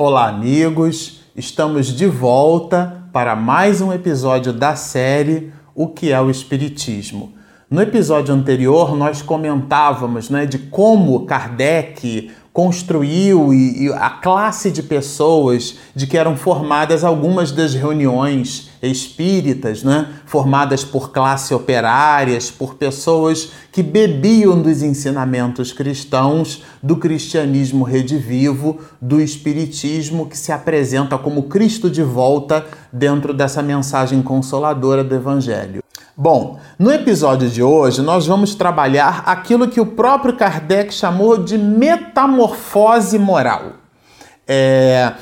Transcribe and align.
Olá, 0.00 0.28
amigos! 0.28 1.22
Estamos 1.34 1.88
de 1.88 2.06
volta 2.06 3.02
para 3.12 3.34
mais 3.34 3.80
um 3.80 3.92
episódio 3.92 4.52
da 4.52 4.76
série 4.76 5.52
O 5.74 5.88
que 5.88 6.12
é 6.12 6.20
o 6.20 6.30
Espiritismo. 6.30 7.32
No 7.68 7.82
episódio 7.82 8.32
anterior, 8.32 8.94
nós 8.94 9.22
comentávamos 9.22 10.30
né, 10.30 10.46
de 10.46 10.56
como 10.56 11.26
Kardec 11.26 12.30
construiu 12.58 13.54
e, 13.54 13.84
e, 13.84 13.92
a 13.92 14.10
classe 14.10 14.72
de 14.72 14.82
pessoas 14.82 15.76
de 15.94 16.08
que 16.08 16.18
eram 16.18 16.36
formadas 16.36 17.04
algumas 17.04 17.52
das 17.52 17.72
reuniões 17.72 18.68
espíritas, 18.82 19.84
né? 19.84 20.08
formadas 20.26 20.82
por 20.82 21.12
classe 21.12 21.54
operárias, 21.54 22.50
por 22.50 22.74
pessoas 22.74 23.52
que 23.70 23.80
bebiam 23.80 24.60
dos 24.60 24.82
ensinamentos 24.82 25.72
cristãos, 25.72 26.64
do 26.82 26.96
cristianismo 26.96 27.84
redivivo, 27.84 28.80
do 29.00 29.20
espiritismo 29.20 30.26
que 30.26 30.36
se 30.36 30.50
apresenta 30.50 31.16
como 31.16 31.44
Cristo 31.44 31.88
de 31.88 32.02
volta 32.02 32.66
dentro 32.92 33.32
dessa 33.32 33.62
mensagem 33.62 34.20
consoladora 34.20 35.04
do 35.04 35.14
Evangelho. 35.14 35.80
Bom, 36.20 36.58
no 36.76 36.90
episódio 36.90 37.48
de 37.48 37.62
hoje 37.62 38.02
nós 38.02 38.26
vamos 38.26 38.52
trabalhar 38.52 39.22
aquilo 39.24 39.68
que 39.68 39.80
o 39.80 39.86
próprio 39.86 40.34
Kardec 40.34 40.92
chamou 40.92 41.38
de 41.38 41.56
metamorfose 41.56 43.16
moral. 43.20 43.74
É, 44.44 45.12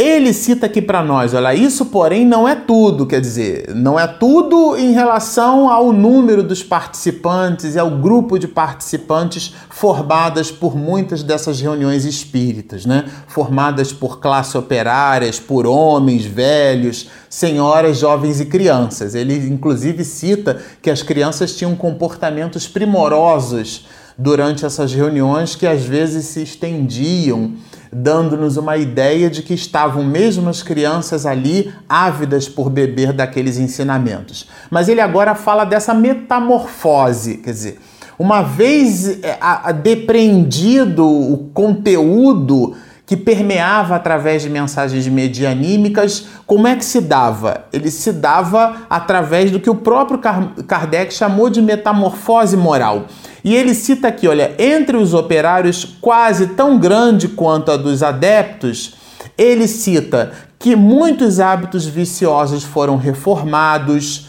ele 0.00 0.32
cita 0.32 0.64
aqui 0.64 0.80
para 0.80 1.02
nós, 1.02 1.34
olha, 1.34 1.54
isso 1.54 1.84
porém 1.86 2.24
não 2.24 2.48
é 2.48 2.54
tudo, 2.54 3.04
quer 3.04 3.20
dizer, 3.20 3.74
não 3.74 4.00
é 4.00 4.06
tudo 4.06 4.74
em 4.78 4.92
relação 4.92 5.68
ao 5.68 5.92
número 5.92 6.42
dos 6.42 6.62
participantes 6.62 7.74
e 7.74 7.78
ao 7.78 7.90
grupo 7.90 8.38
de 8.38 8.48
participantes 8.48 9.54
formadas 9.68 10.50
por 10.50 10.74
muitas 10.74 11.22
dessas 11.22 11.60
reuniões 11.60 12.06
espíritas, 12.06 12.86
né? 12.86 13.04
Formadas 13.28 13.92
por 13.92 14.20
classe 14.20 14.56
operárias, 14.56 15.38
por 15.38 15.66
homens, 15.66 16.24
velhos, 16.24 17.10
senhoras, 17.28 17.98
jovens 17.98 18.40
e 18.40 18.46
crianças. 18.46 19.14
Ele 19.14 19.36
inclusive 19.48 20.02
cita 20.02 20.62
que 20.80 20.88
as 20.88 21.02
crianças 21.02 21.54
tinham 21.54 21.76
comportamentos 21.76 22.66
primorosos 22.66 23.86
durante 24.16 24.64
essas 24.64 24.94
reuniões 24.94 25.54
que 25.54 25.66
às 25.66 25.84
vezes 25.84 26.26
se 26.26 26.42
estendiam 26.42 27.52
dando-nos 27.92 28.56
uma 28.56 28.76
ideia 28.76 29.28
de 29.28 29.42
que 29.42 29.54
estavam 29.54 30.04
mesmo 30.04 30.48
as 30.48 30.62
crianças 30.62 31.26
ali 31.26 31.72
ávidas 31.88 32.48
por 32.48 32.70
beber 32.70 33.12
daqueles 33.12 33.58
ensinamentos. 33.58 34.48
Mas 34.70 34.88
ele 34.88 35.00
agora 35.00 35.34
fala 35.34 35.64
dessa 35.64 35.92
metamorfose, 35.92 37.38
quer 37.38 37.50
dizer, 37.50 37.78
uma 38.18 38.42
vez 38.42 39.22
é, 39.24 39.38
depreendido 39.82 41.06
o 41.06 41.50
conteúdo 41.54 42.76
que 43.10 43.16
permeava 43.16 43.96
através 43.96 44.42
de 44.42 44.48
mensagens 44.48 45.08
medianímicas, 45.08 46.26
como 46.46 46.68
é 46.68 46.76
que 46.76 46.84
se 46.84 47.00
dava? 47.00 47.64
Ele 47.72 47.90
se 47.90 48.12
dava 48.12 48.82
através 48.88 49.50
do 49.50 49.58
que 49.58 49.68
o 49.68 49.74
próprio 49.74 50.20
Kardec 50.64 51.12
chamou 51.12 51.50
de 51.50 51.60
metamorfose 51.60 52.56
moral. 52.56 53.06
E 53.42 53.52
ele 53.52 53.74
cita 53.74 54.06
aqui, 54.06 54.28
olha, 54.28 54.54
entre 54.60 54.96
os 54.96 55.12
operários 55.12 55.96
quase 56.00 56.50
tão 56.50 56.78
grande 56.78 57.26
quanto 57.26 57.72
a 57.72 57.76
dos 57.76 58.00
adeptos, 58.04 58.94
ele 59.36 59.66
cita 59.66 60.30
que 60.56 60.76
muitos 60.76 61.40
hábitos 61.40 61.86
viciosos 61.86 62.62
foram 62.62 62.96
reformados, 62.96 64.28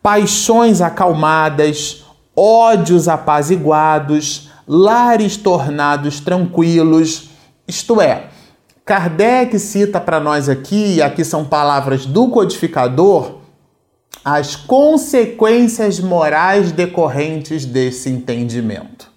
paixões 0.00 0.80
acalmadas, 0.80 2.04
ódios 2.36 3.08
apaziguados, 3.08 4.50
lares 4.68 5.36
tornados 5.36 6.20
tranquilos. 6.20 7.29
Isto 7.70 8.00
é, 8.00 8.24
Kardec 8.84 9.56
cita 9.60 10.00
para 10.00 10.18
nós 10.18 10.48
aqui, 10.48 10.96
e 10.96 11.02
aqui 11.02 11.24
são 11.24 11.44
palavras 11.44 12.04
do 12.04 12.28
codificador, 12.28 13.38
as 14.24 14.56
consequências 14.56 16.00
morais 16.00 16.72
decorrentes 16.72 17.64
desse 17.64 18.10
entendimento. 18.10 19.09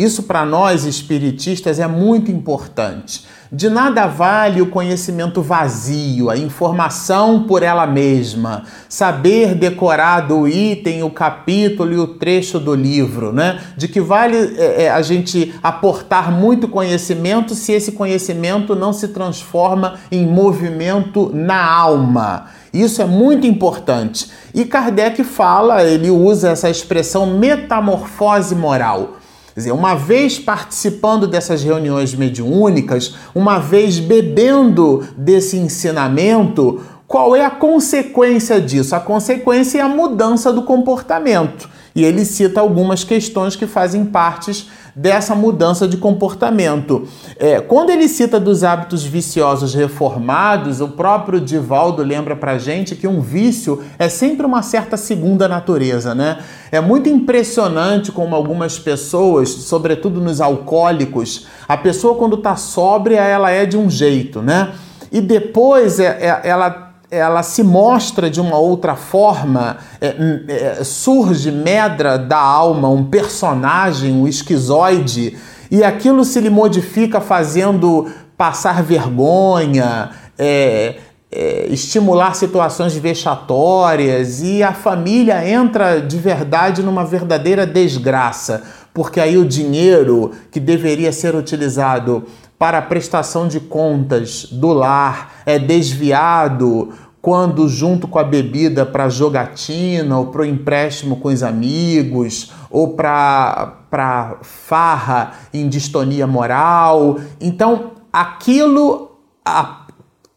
Isso 0.00 0.22
para 0.22 0.46
nós 0.46 0.86
espiritistas 0.86 1.78
é 1.78 1.86
muito 1.86 2.30
importante. 2.30 3.26
De 3.52 3.68
nada 3.68 4.06
vale 4.06 4.62
o 4.62 4.70
conhecimento 4.70 5.42
vazio, 5.42 6.30
a 6.30 6.38
informação 6.38 7.42
por 7.42 7.62
ela 7.62 7.86
mesma, 7.86 8.62
saber 8.88 9.54
decorar 9.54 10.20
do 10.20 10.48
item, 10.48 11.02
o 11.02 11.10
capítulo 11.10 11.92
e 11.92 11.98
o 11.98 12.06
trecho 12.06 12.58
do 12.58 12.74
livro, 12.74 13.30
né? 13.30 13.60
De 13.76 13.88
que 13.88 14.00
vale 14.00 14.38
é, 14.56 14.84
é, 14.84 14.90
a 14.90 15.02
gente 15.02 15.54
aportar 15.62 16.32
muito 16.32 16.66
conhecimento 16.66 17.54
se 17.54 17.72
esse 17.72 17.92
conhecimento 17.92 18.74
não 18.74 18.94
se 18.94 19.08
transforma 19.08 19.96
em 20.10 20.26
movimento 20.26 21.30
na 21.34 21.62
alma. 21.62 22.46
Isso 22.72 23.02
é 23.02 23.04
muito 23.04 23.46
importante. 23.46 24.30
E 24.54 24.64
Kardec 24.64 25.22
fala, 25.24 25.84
ele 25.84 26.08
usa 26.08 26.48
essa 26.48 26.70
expressão 26.70 27.26
metamorfose 27.38 28.54
moral. 28.54 29.19
Quer 29.60 29.64
dizer, 29.64 29.72
uma 29.72 29.94
vez 29.94 30.38
participando 30.38 31.26
dessas 31.26 31.62
reuniões 31.62 32.14
mediúnicas, 32.14 33.14
uma 33.34 33.58
vez 33.58 33.98
bebendo 33.98 35.06
desse 35.18 35.58
ensinamento, 35.58 36.80
qual 37.06 37.36
é 37.36 37.44
a 37.44 37.50
consequência 37.50 38.58
disso? 38.58 38.96
A 38.96 39.00
consequência 39.00 39.80
é 39.80 39.82
a 39.82 39.88
mudança 39.88 40.50
do 40.50 40.62
comportamento. 40.62 41.68
E 41.94 42.02
ele 42.02 42.24
cita 42.24 42.58
algumas 42.58 43.04
questões 43.04 43.54
que 43.54 43.66
fazem 43.66 44.06
parte 44.06 44.66
dessa 44.94 45.34
mudança 45.34 45.86
de 45.86 45.96
comportamento. 45.96 47.06
É, 47.38 47.60
quando 47.60 47.90
ele 47.90 48.08
cita 48.08 48.40
dos 48.40 48.64
hábitos 48.64 49.04
viciosos 49.04 49.74
reformados, 49.74 50.80
o 50.80 50.88
próprio 50.88 51.40
Divaldo 51.40 52.02
lembra 52.02 52.36
pra 52.36 52.58
gente 52.58 52.94
que 52.94 53.06
um 53.06 53.20
vício 53.20 53.82
é 53.98 54.08
sempre 54.08 54.44
uma 54.44 54.62
certa 54.62 54.96
segunda 54.96 55.48
natureza, 55.48 56.14
né? 56.14 56.38
É 56.72 56.80
muito 56.80 57.08
impressionante 57.08 58.12
como 58.12 58.34
algumas 58.34 58.78
pessoas, 58.78 59.48
sobretudo 59.48 60.20
nos 60.20 60.40
alcoólicos, 60.40 61.46
a 61.68 61.76
pessoa 61.76 62.14
quando 62.14 62.36
tá 62.36 62.56
sóbria, 62.56 63.20
ela 63.20 63.50
é 63.50 63.64
de 63.64 63.76
um 63.76 63.88
jeito, 63.88 64.42
né? 64.42 64.72
E 65.12 65.20
depois 65.20 65.98
é, 65.98 66.06
é, 66.20 66.40
ela 66.48 66.89
ela 67.10 67.42
se 67.42 67.62
mostra 67.62 68.30
de 68.30 68.40
uma 68.40 68.56
outra 68.56 68.94
forma, 68.94 69.78
é, 70.00 70.14
é, 70.48 70.84
surge, 70.84 71.50
medra 71.50 72.16
da 72.16 72.38
alma, 72.38 72.88
um 72.88 73.04
personagem, 73.04 74.12
um 74.12 74.28
esquizoide, 74.28 75.36
e 75.70 75.82
aquilo 75.82 76.24
se 76.24 76.40
lhe 76.40 76.50
modifica 76.50 77.20
fazendo 77.20 78.08
passar 78.36 78.82
vergonha, 78.82 80.10
é, 80.38 80.96
é, 81.32 81.66
estimular 81.68 82.34
situações 82.34 82.94
vexatórias, 82.94 84.40
e 84.40 84.62
a 84.62 84.72
família 84.72 85.44
entra 85.48 86.00
de 86.00 86.16
verdade 86.16 86.80
numa 86.80 87.04
verdadeira 87.04 87.66
desgraça, 87.66 88.62
porque 88.94 89.18
aí 89.18 89.36
o 89.36 89.44
dinheiro 89.44 90.30
que 90.50 90.60
deveria 90.60 91.10
ser 91.10 91.34
utilizado 91.34 92.24
para 92.60 92.76
a 92.76 92.82
prestação 92.82 93.48
de 93.48 93.58
contas 93.58 94.44
do 94.44 94.70
lar 94.74 95.32
é 95.46 95.58
desviado 95.58 96.90
quando 97.22 97.66
junto 97.66 98.06
com 98.06 98.18
a 98.18 98.22
bebida 98.22 98.84
para 98.84 99.08
jogatina 99.08 100.18
ou 100.18 100.26
para 100.26 100.42
o 100.42 100.44
empréstimo 100.44 101.16
com 101.16 101.28
os 101.28 101.42
amigos 101.42 102.52
ou 102.70 102.88
para 102.92 104.36
farra 104.42 105.32
em 105.54 105.70
distonia 105.70 106.26
moral. 106.26 107.18
Então, 107.40 107.92
aquilo 108.12 109.12
a, 109.42 109.86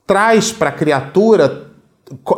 traz 0.07 0.49
para 0.49 0.69
a 0.69 0.73
criatura 0.73 1.62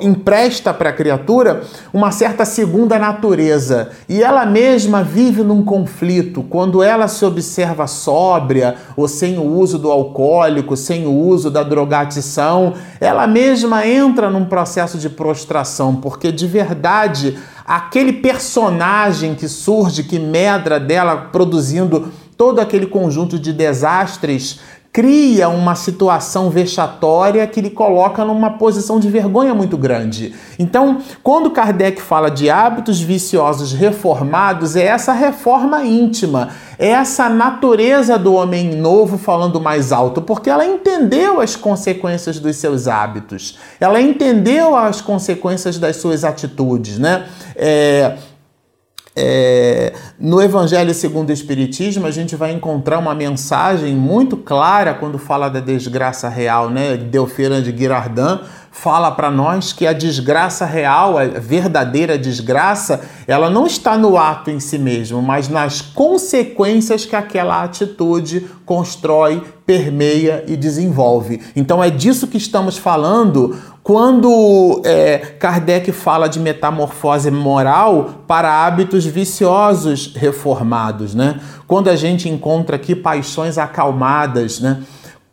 empresta 0.01 0.73
para 0.73 0.89
a 0.89 0.93
criatura 0.93 1.61
uma 1.93 2.11
certa 2.11 2.45
segunda 2.45 2.97
natureza. 2.99 3.89
E 4.07 4.21
ela 4.21 4.45
mesma 4.45 5.03
vive 5.03 5.43
num 5.43 5.63
conflito. 5.63 6.43
Quando 6.43 6.83
ela 6.83 7.07
se 7.07 7.25
observa 7.25 7.87
sóbria 7.87 8.75
ou 8.95 9.07
sem 9.07 9.37
o 9.37 9.43
uso 9.43 9.77
do 9.77 9.91
alcoólico, 9.91 10.75
sem 10.75 11.05
o 11.05 11.11
uso 11.11 11.49
da 11.49 11.63
drogatição, 11.63 12.73
ela 12.99 13.27
mesma 13.27 13.87
entra 13.87 14.29
num 14.29 14.45
processo 14.45 14.97
de 14.97 15.09
prostração, 15.09 15.95
porque 15.95 16.31
de 16.31 16.47
verdade 16.47 17.37
aquele 17.65 18.13
personagem 18.13 19.33
que 19.33 19.47
surge, 19.47 20.03
que 20.03 20.19
medra 20.19 20.79
dela 20.79 21.15
produzindo 21.31 22.11
todo 22.37 22.59
aquele 22.59 22.85
conjunto 22.85 23.39
de 23.39 23.51
desastres 23.51 24.59
cria 24.95 25.49
uma 25.49 25.75
situação 25.75 26.49
vexatória 26.49 27.45
que 27.45 27.59
lhe 27.59 27.69
coloca 27.69 28.23
numa 28.23 28.51
posição 28.51 28.97
de 28.97 29.09
vergonha 29.09 29.53
muito 29.53 29.75
grande. 29.75 30.33
Então, 30.57 30.99
quando 31.21 31.51
Kardec 31.51 32.01
fala 32.01 32.31
de 32.31 32.49
hábitos 32.49 33.01
viciosos 33.01 33.73
reformados, 33.73 34.77
é 34.77 34.85
essa 34.85 35.11
reforma 35.11 35.83
íntima, 35.83 36.47
é 36.79 36.91
essa 36.91 37.27
natureza 37.27 38.17
do 38.17 38.35
homem 38.35 38.73
novo 38.73 39.17
falando 39.17 39.59
mais 39.59 39.91
alto, 39.91 40.21
porque 40.21 40.49
ela 40.49 40.65
entendeu 40.65 41.41
as 41.41 41.57
consequências 41.57 42.39
dos 42.39 42.55
seus 42.55 42.87
hábitos, 42.87 43.59
ela 43.81 43.99
entendeu 43.99 44.77
as 44.77 45.01
consequências 45.01 45.77
das 45.77 45.97
suas 45.97 46.23
atitudes, 46.23 46.97
né? 46.97 47.25
É, 47.53 48.15
é, 49.15 49.93
no 50.19 50.41
Evangelho 50.41 50.93
segundo 50.93 51.29
o 51.29 51.33
Espiritismo, 51.33 52.05
a 52.05 52.11
gente 52.11 52.35
vai 52.35 52.51
encontrar 52.51 52.99
uma 52.99 53.15
mensagem 53.15 53.95
muito 53.95 54.35
clara 54.35 54.93
quando 54.93 55.17
fala 55.17 55.49
da 55.49 55.61
desgraça 55.61 56.27
real, 56.27 56.69
né? 56.69 56.97
Delfina 56.97 57.61
de 57.61 57.75
Girardin 57.75 58.39
fala 58.75 59.09
para 59.09 59.31
nós 59.31 59.71
que 59.71 59.87
a 59.87 59.93
desgraça 59.93 60.65
real, 60.65 61.17
a 61.17 61.23
verdadeira 61.25 62.17
desgraça, 62.17 63.01
ela 63.25 63.49
não 63.49 63.65
está 63.65 63.97
no 63.97 64.17
ato 64.17 64.51
em 64.51 64.59
si 64.59 64.77
mesmo, 64.77 65.21
mas 65.21 65.47
nas 65.47 65.81
consequências 65.81 67.05
que 67.05 67.15
aquela 67.15 67.63
atitude 67.63 68.45
constrói, 68.65 69.41
permeia 69.65 70.43
e 70.45 70.57
desenvolve. 70.57 71.41
Então 71.55 71.81
é 71.81 71.89
disso 71.89 72.27
que 72.27 72.37
estamos 72.37 72.77
falando 72.77 73.57
quando 73.81 74.81
é, 74.83 75.19
Kardec 75.39 75.91
fala 75.93 76.27
de 76.27 76.39
metamorfose 76.39 77.31
moral 77.31 78.23
para 78.27 78.65
hábitos 78.65 79.05
viciosos 79.05 80.13
reformados, 80.15 81.15
né? 81.15 81.39
Quando 81.65 81.89
a 81.89 81.95
gente 81.95 82.27
encontra 82.27 82.75
aqui 82.75 82.93
paixões 82.93 83.57
acalmadas, 83.57 84.59
né? 84.59 84.81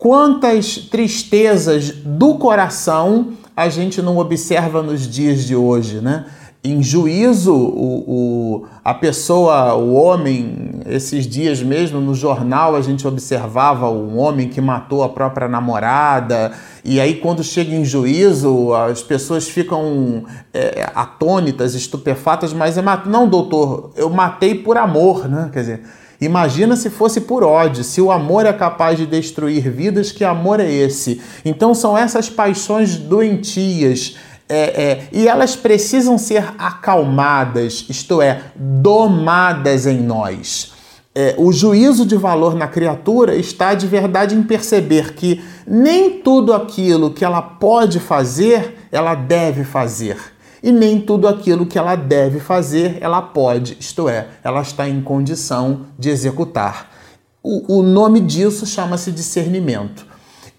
Quantas 0.02 0.78
tristezas 0.78 1.92
do 1.92 2.34
coração 2.34 3.34
a 3.56 3.68
gente 3.68 4.02
não 4.02 4.18
observa 4.18 4.82
nos 4.82 5.08
dias 5.08 5.44
de 5.44 5.54
hoje, 5.54 6.00
né? 6.00 6.24
em 6.64 6.82
juízo 6.82 7.54
o, 7.54 8.04
o, 8.06 8.66
a 8.84 8.94
pessoa, 8.94 9.74
o 9.74 9.94
homem, 9.94 10.80
esses 10.86 11.24
dias 11.24 11.62
mesmo 11.62 12.00
no 12.00 12.16
jornal 12.16 12.74
a 12.74 12.80
gente 12.80 13.06
observava 13.06 13.88
um 13.90 14.18
homem 14.18 14.48
que 14.48 14.60
matou 14.60 15.04
a 15.04 15.08
própria 15.08 15.46
namorada, 15.46 16.52
e 16.84 17.00
aí 17.00 17.16
quando 17.16 17.44
chega 17.44 17.72
em 17.72 17.84
juízo 17.84 18.74
as 18.74 19.02
pessoas 19.02 19.48
ficam 19.48 20.24
é, 20.52 20.88
atônitas, 20.96 21.74
estupefatas, 21.74 22.52
mas 22.52 22.76
é 22.76 22.82
não, 23.06 23.28
doutor, 23.28 23.92
eu 23.96 24.10
matei 24.10 24.54
por 24.56 24.76
amor, 24.76 25.28
né? 25.28 25.48
Quer 25.52 25.60
dizer, 25.60 25.82
imagina 26.24 26.76
se 26.76 26.88
fosse 26.88 27.20
por 27.20 27.42
ódio, 27.42 27.84
se 27.84 28.00
o 28.00 28.10
amor 28.10 28.46
é 28.46 28.52
capaz 28.52 28.96
de 28.96 29.06
destruir 29.06 29.70
vidas, 29.70 30.12
que 30.12 30.24
amor 30.24 30.60
é 30.60 30.70
esse? 30.70 31.20
Então 31.44 31.74
são 31.74 31.96
essas 31.96 32.30
paixões 32.30 32.96
doentias 32.96 34.16
é, 34.48 34.82
é, 34.82 35.08
e 35.12 35.26
elas 35.26 35.56
precisam 35.56 36.18
ser 36.18 36.44
acalmadas, 36.58 37.86
isto 37.88 38.20
é, 38.20 38.42
domadas 38.54 39.86
em 39.86 39.98
nós. 39.98 40.72
É, 41.14 41.34
o 41.38 41.52
juízo 41.52 42.06
de 42.06 42.16
valor 42.16 42.54
na 42.54 42.66
criatura 42.66 43.34
está 43.34 43.74
de 43.74 43.86
verdade 43.86 44.34
em 44.34 44.42
perceber 44.42 45.14
que 45.14 45.42
nem 45.66 46.20
tudo 46.20 46.54
aquilo 46.54 47.10
que 47.10 47.24
ela 47.24 47.42
pode 47.42 48.00
fazer, 48.00 48.88
ela 48.90 49.14
deve 49.14 49.64
fazer. 49.64 50.18
E 50.62 50.70
nem 50.70 51.00
tudo 51.00 51.26
aquilo 51.26 51.66
que 51.66 51.78
ela 51.78 51.96
deve 51.96 52.38
fazer, 52.38 52.98
ela 53.00 53.20
pode, 53.20 53.76
isto 53.80 54.08
é, 54.08 54.28
ela 54.44 54.62
está 54.62 54.88
em 54.88 55.02
condição 55.02 55.86
de 55.98 56.08
executar. 56.08 56.90
O, 57.42 57.78
o 57.78 57.82
nome 57.82 58.20
disso 58.20 58.64
chama-se 58.64 59.10
discernimento. 59.10 60.06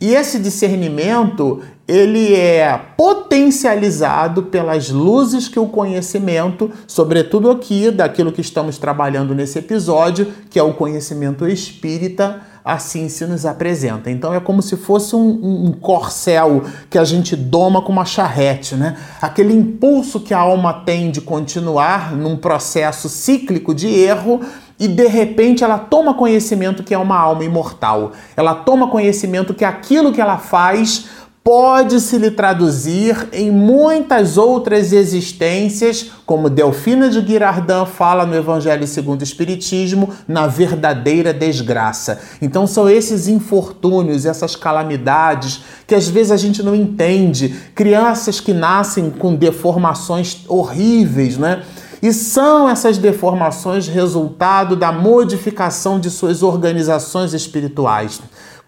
E 0.01 0.13
esse 0.13 0.37
discernimento, 0.37 1.61
ele 1.87 2.35
é 2.35 2.77
potencializado 2.97 4.43
pelas 4.43 4.89
luzes 4.89 5.47
que 5.47 5.57
o 5.57 5.69
conhecimento, 5.69 6.69
sobretudo 6.85 7.49
aqui 7.49 7.89
daquilo 7.89 8.33
que 8.33 8.41
estamos 8.41 8.77
trabalhando 8.77 9.33
nesse 9.33 9.59
episódio, 9.59 10.27
que 10.49 10.59
é 10.59 10.63
o 10.63 10.73
conhecimento 10.73 11.47
espírita, 11.47 12.41
assim 12.63 13.09
se 13.09 13.25
nos 13.25 13.45
apresenta. 13.45 14.09
Então 14.09 14.33
é 14.33 14.39
como 14.39 14.61
se 14.61 14.77
fosse 14.77 15.15
um, 15.15 15.67
um, 15.67 15.71
corcel 15.73 16.63
que 16.89 16.97
a 16.97 17.03
gente 17.03 17.35
doma 17.35 17.81
com 17.81 17.91
uma 17.91 18.05
charrete, 18.05 18.75
né? 18.75 18.95
Aquele 19.21 19.53
impulso 19.53 20.19
que 20.19 20.33
a 20.33 20.39
alma 20.39 20.73
tem 20.85 21.11
de 21.11 21.19
continuar 21.19 22.15
num 22.15 22.37
processo 22.37 23.09
cíclico 23.09 23.73
de 23.73 23.87
erro 23.87 24.39
e 24.79 24.87
de 24.87 25.07
repente 25.07 25.63
ela 25.63 25.77
toma 25.77 26.13
conhecimento 26.13 26.83
que 26.83 26.93
é 26.93 26.97
uma 26.97 27.17
alma 27.17 27.43
imortal. 27.43 28.13
Ela 28.35 28.55
toma 28.55 28.87
conhecimento 28.87 29.53
que 29.53 29.65
aquilo 29.65 30.11
que 30.11 30.21
ela 30.21 30.37
faz 30.37 31.05
pode 31.43 31.99
se 31.99 32.17
lhe 32.17 32.31
traduzir 32.31 33.27
em 33.33 33.51
muitas 33.51 34.37
outras 34.37 34.93
existências, 34.93 36.09
como 36.25 36.49
Delfina 36.49 37.09
de 37.09 37.19
Girardin 37.19 37.85
fala 37.85 38.25
no 38.25 38.33
Evangelho 38.33 38.87
segundo 38.87 39.19
o 39.19 39.23
Espiritismo, 39.25 40.09
na 40.25 40.47
verdadeira 40.47 41.33
desgraça. 41.33 42.21
Então 42.41 42.65
são 42.65 42.89
esses 42.89 43.27
infortúnios, 43.27 44.25
essas 44.25 44.55
calamidades 44.55 45.61
que 45.85 45.93
às 45.93 46.07
vezes 46.07 46.31
a 46.31 46.37
gente 46.37 46.63
não 46.63 46.73
entende, 46.73 47.53
crianças 47.75 48.39
que 48.39 48.53
nascem 48.53 49.09
com 49.09 49.35
deformações 49.35 50.45
horríveis, 50.47 51.37
né? 51.37 51.63
E 52.01 52.11
são 52.11 52.67
essas 52.67 52.97
deformações 52.97 53.87
resultado 53.87 54.75
da 54.75 54.91
modificação 54.91 55.99
de 55.99 56.09
suas 56.09 56.43
organizações 56.43 57.33
espirituais 57.33 58.21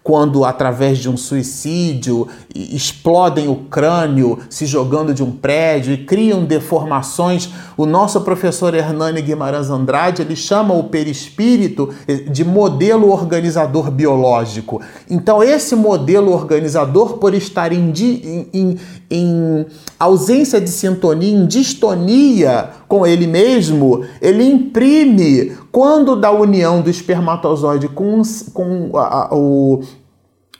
quando, 0.06 0.44
através 0.44 0.98
de 0.98 1.10
um 1.10 1.16
suicídio, 1.16 2.28
explodem 2.54 3.48
o 3.48 3.56
crânio 3.56 4.38
se 4.48 4.64
jogando 4.64 5.12
de 5.12 5.20
um 5.20 5.32
prédio 5.32 5.92
e 5.92 6.04
criam 6.04 6.44
deformações. 6.44 7.50
O 7.76 7.84
nosso 7.84 8.20
professor 8.20 8.72
Hernani 8.72 9.20
Guimarães 9.20 9.68
Andrade 9.68 10.22
ele 10.22 10.36
chama 10.36 10.72
o 10.72 10.84
perispírito 10.84 11.92
de 12.30 12.44
modelo 12.44 13.10
organizador 13.10 13.90
biológico. 13.90 14.80
Então, 15.10 15.42
esse 15.42 15.74
modelo 15.74 16.30
organizador, 16.30 17.14
por 17.14 17.34
estar 17.34 17.72
em, 17.72 17.92
em, 18.54 18.78
em 19.10 19.66
ausência 19.98 20.60
de 20.60 20.70
sintonia, 20.70 21.36
em 21.36 21.46
distonia 21.46 22.70
com 22.88 23.06
ele 23.06 23.26
mesmo, 23.26 24.04
ele 24.20 24.44
imprime, 24.44 25.56
quando 25.72 26.14
da 26.14 26.30
união 26.30 26.80
do 26.80 26.90
espermatozoide 26.90 27.88
com, 27.88 28.22
com 28.52 28.96
a, 28.96 29.24
a, 29.24 29.34
o, 29.34 29.82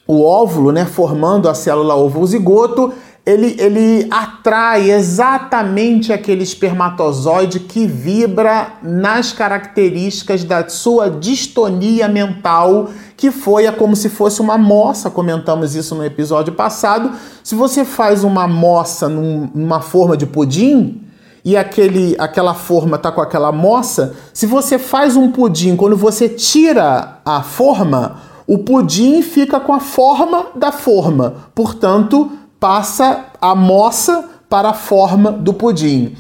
o 0.07 0.25
óvulo, 0.25 0.73
né, 0.73 0.85
formando 0.85 1.49
a 1.49 1.55
célula 1.55 1.95
ovo-zigoto, 1.95 2.93
ele, 3.25 3.57
ele 3.59 4.07
atrai 4.09 4.93
exatamente 4.93 6.13
aquele 6.13 6.45
espermatozoide 6.45 7.59
que 7.59 7.85
vibra 7.85 8.75
nas 8.85 9.33
características 9.33 10.45
da 10.45 10.69
sua 10.69 11.11
distonia 11.11 12.07
mental, 12.07 12.89
que 13.17 13.33
foi 13.33 13.67
a 13.67 13.73
como 13.73 13.97
se 13.97 14.09
fosse 14.09 14.41
uma 14.41 14.57
moça, 14.57 15.11
comentamos 15.11 15.75
isso 15.75 15.97
no 15.97 16.05
episódio 16.05 16.53
passado. 16.53 17.13
Se 17.43 17.57
você 17.57 17.85
faz 17.85 18.23
uma 18.23 18.47
moça 18.47 19.09
num, 19.09 19.51
numa 19.53 19.81
forma 19.81 20.17
de 20.17 20.25
pudim, 20.25 21.06
e 21.47 21.57
aquele, 21.57 22.17
aquela 22.19 22.55
forma 22.55 22.99
tá 22.99 23.13
com 23.13 23.21
aquela 23.21 23.53
moça, 23.53 24.17
se 24.35 24.47
você 24.47 24.81
faz 24.81 25.17
um 25.17 25.31
pudim, 25.31 25.77
quando 25.77 25.97
você 25.97 26.29
tira 26.29 27.21
a 27.25 27.41
forma, 27.41 28.17
o 28.49 28.59
pudim 28.59 29.23
fica 29.23 29.61
com 29.61 29.73
a 29.73 29.79
forma 29.79 30.47
da 30.57 30.73
forma, 30.73 31.45
portanto, 31.55 32.33
passa 32.59 33.27
a 33.41 33.55
moça 33.55 34.29
para 34.51 34.71
a 34.71 34.75
forma 34.75 35.31
do 35.31 35.55
pudim. 35.55 36.17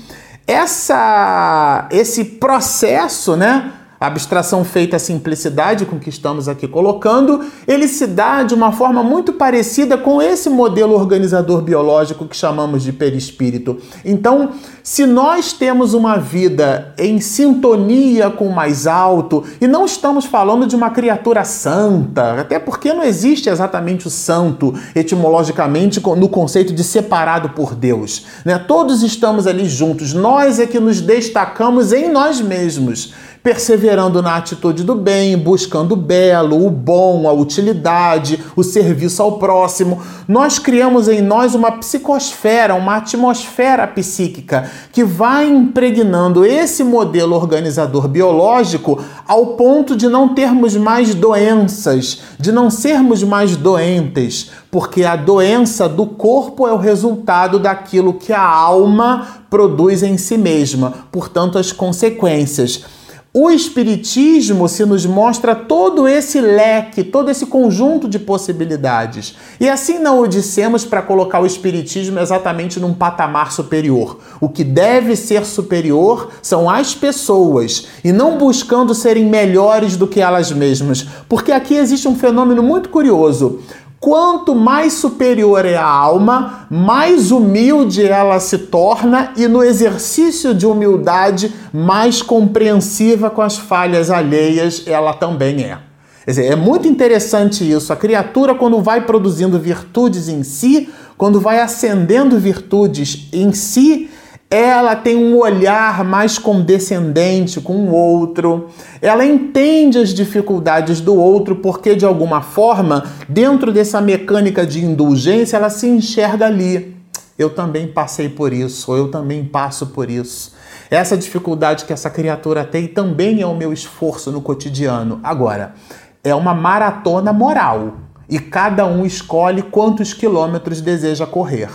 Essa, 0.46 1.88
esse 1.90 2.24
processo, 2.24 3.34
né? 3.34 3.72
Abstração 3.98 4.64
feita 4.64 4.96
à 4.96 4.98
simplicidade 4.98 5.86
com 5.86 5.98
que 5.98 6.08
estamos 6.08 6.48
aqui 6.48 6.68
colocando, 6.68 7.44
ele 7.66 7.88
se 7.88 8.06
dá 8.06 8.42
de 8.42 8.54
uma 8.54 8.72
forma 8.72 9.02
muito 9.02 9.32
parecida 9.32 9.96
com 9.96 10.20
esse 10.20 10.50
modelo 10.50 10.94
organizador 10.94 11.62
biológico 11.62 12.26
que 12.26 12.36
chamamos 12.36 12.82
de 12.82 12.92
perispírito. 12.92 13.78
Então, 14.04 14.50
se 14.82 15.06
nós 15.06 15.52
temos 15.52 15.94
uma 15.94 16.16
vida 16.16 16.94
em 16.98 17.20
sintonia 17.20 18.30
com 18.30 18.48
o 18.48 18.54
mais 18.54 18.86
alto, 18.86 19.44
e 19.60 19.66
não 19.66 19.84
estamos 19.84 20.24
falando 20.24 20.66
de 20.66 20.76
uma 20.76 20.90
criatura 20.90 21.44
santa, 21.44 22.40
até 22.40 22.58
porque 22.58 22.92
não 22.92 23.02
existe 23.02 23.48
exatamente 23.48 24.06
o 24.06 24.10
santo 24.10 24.74
etimologicamente 24.94 26.00
no 26.00 26.28
conceito 26.28 26.72
de 26.72 26.84
separado 26.84 27.50
por 27.50 27.74
Deus. 27.74 28.26
Né? 28.44 28.58
Todos 28.58 29.02
estamos 29.02 29.46
ali 29.46 29.68
juntos, 29.68 30.12
nós 30.12 30.60
é 30.60 30.66
que 30.66 30.78
nos 30.78 31.00
destacamos 31.00 31.92
em 31.92 32.10
nós 32.10 32.40
mesmos 32.40 33.14
perseverando 33.46 34.20
na 34.20 34.34
atitude 34.34 34.82
do 34.82 34.96
bem, 34.96 35.38
buscando 35.38 35.92
o 35.92 35.96
belo, 35.96 36.66
o 36.66 36.68
bom, 36.68 37.28
a 37.28 37.32
utilidade, 37.32 38.42
o 38.56 38.64
serviço 38.64 39.22
ao 39.22 39.38
próximo. 39.38 40.02
Nós 40.26 40.58
criamos 40.58 41.06
em 41.06 41.22
nós 41.22 41.54
uma 41.54 41.70
psicosfera, 41.70 42.74
uma 42.74 42.96
atmosfera 42.96 43.86
psíquica 43.86 44.68
que 44.90 45.04
vai 45.04 45.48
impregnando 45.48 46.44
esse 46.44 46.82
modelo 46.82 47.36
organizador 47.36 48.08
biológico 48.08 49.00
ao 49.28 49.54
ponto 49.54 49.94
de 49.94 50.08
não 50.08 50.34
termos 50.34 50.74
mais 50.74 51.14
doenças, 51.14 52.22
de 52.40 52.50
não 52.50 52.68
sermos 52.68 53.22
mais 53.22 53.54
doentes, 53.54 54.50
porque 54.72 55.04
a 55.04 55.14
doença 55.14 55.88
do 55.88 56.04
corpo 56.04 56.66
é 56.66 56.72
o 56.72 56.78
resultado 56.78 57.60
daquilo 57.60 58.14
que 58.14 58.32
a 58.32 58.44
alma 58.44 59.44
produz 59.48 60.02
em 60.02 60.18
si 60.18 60.36
mesma, 60.36 60.92
portanto, 61.12 61.58
as 61.58 61.70
consequências. 61.70 62.95
O 63.38 63.50
Espiritismo 63.50 64.66
se 64.66 64.86
nos 64.86 65.04
mostra 65.04 65.54
todo 65.54 66.08
esse 66.08 66.40
leque, 66.40 67.04
todo 67.04 67.30
esse 67.30 67.44
conjunto 67.44 68.08
de 68.08 68.18
possibilidades. 68.18 69.36
E 69.60 69.68
assim 69.68 69.98
não 69.98 70.20
o 70.20 70.26
dissemos 70.26 70.86
para 70.86 71.02
colocar 71.02 71.40
o 71.40 71.44
Espiritismo 71.44 72.18
exatamente 72.18 72.80
num 72.80 72.94
patamar 72.94 73.52
superior. 73.52 74.20
O 74.40 74.48
que 74.48 74.64
deve 74.64 75.14
ser 75.14 75.44
superior 75.44 76.30
são 76.40 76.70
as 76.70 76.94
pessoas 76.94 77.88
e 78.02 78.10
não 78.10 78.38
buscando 78.38 78.94
serem 78.94 79.26
melhores 79.26 79.98
do 79.98 80.06
que 80.06 80.18
elas 80.18 80.50
mesmas. 80.50 81.06
Porque 81.28 81.52
aqui 81.52 81.74
existe 81.74 82.08
um 82.08 82.16
fenômeno 82.16 82.62
muito 82.62 82.88
curioso. 82.88 83.60
Quanto 83.98 84.54
mais 84.54 84.92
superior 84.92 85.64
é 85.64 85.76
a 85.76 85.86
alma, 85.86 86.66
mais 86.70 87.30
humilde 87.30 88.04
ela 88.04 88.38
se 88.38 88.58
torna 88.58 89.32
e 89.36 89.48
no 89.48 89.62
exercício 89.62 90.54
de 90.54 90.66
humildade, 90.66 91.52
mais 91.72 92.20
compreensiva 92.20 93.30
com 93.30 93.40
as 93.40 93.56
falhas 93.56 94.10
alheias 94.10 94.84
ela 94.86 95.14
também 95.14 95.64
é. 95.64 95.78
Quer 96.24 96.30
dizer, 96.30 96.46
é 96.46 96.56
muito 96.56 96.86
interessante 96.88 97.68
isso. 97.68 97.92
A 97.92 97.96
criatura, 97.96 98.54
quando 98.54 98.82
vai 98.82 99.00
produzindo 99.06 99.58
virtudes 99.58 100.28
em 100.28 100.42
si, 100.42 100.88
quando 101.16 101.40
vai 101.40 101.60
acendendo 101.60 102.38
virtudes 102.38 103.28
em 103.32 103.52
si, 103.52 104.10
ela 104.50 104.94
tem 104.94 105.16
um 105.16 105.36
olhar 105.38 106.04
mais 106.04 106.38
condescendente 106.38 107.60
com 107.60 107.74
o 107.88 107.92
outro, 107.92 108.68
ela 109.02 109.24
entende 109.24 109.98
as 109.98 110.10
dificuldades 110.10 111.00
do 111.00 111.16
outro, 111.16 111.56
porque 111.56 111.96
de 111.96 112.04
alguma 112.04 112.40
forma, 112.40 113.04
dentro 113.28 113.72
dessa 113.72 114.00
mecânica 114.00 114.64
de 114.64 114.84
indulgência, 114.84 115.56
ela 115.56 115.68
se 115.68 115.88
enxerga 115.88 116.46
ali. 116.46 116.96
Eu 117.38 117.50
também 117.50 117.88
passei 117.88 118.28
por 118.28 118.52
isso, 118.52 118.94
eu 118.96 119.10
também 119.10 119.44
passo 119.44 119.88
por 119.88 120.08
isso. 120.08 120.54
Essa 120.90 121.16
dificuldade 121.16 121.84
que 121.84 121.92
essa 121.92 122.08
criatura 122.08 122.64
tem 122.64 122.86
também 122.86 123.42
é 123.42 123.46
o 123.46 123.56
meu 123.56 123.72
esforço 123.72 124.30
no 124.30 124.40
cotidiano. 124.40 125.20
Agora, 125.22 125.74
é 126.22 126.34
uma 126.34 126.54
maratona 126.54 127.32
moral 127.32 127.96
e 128.28 128.38
cada 128.38 128.86
um 128.86 129.04
escolhe 129.04 129.62
quantos 129.62 130.14
quilômetros 130.14 130.80
deseja 130.80 131.26
correr. 131.26 131.68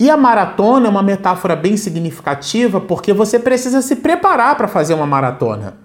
E 0.00 0.08
a 0.08 0.16
maratona 0.16 0.86
é 0.86 0.90
uma 0.90 1.02
metáfora 1.02 1.54
bem 1.54 1.76
significativa 1.76 2.80
porque 2.80 3.12
você 3.12 3.38
precisa 3.38 3.82
se 3.82 3.96
preparar 3.96 4.56
para 4.56 4.66
fazer 4.66 4.94
uma 4.94 5.06
maratona. 5.06 5.76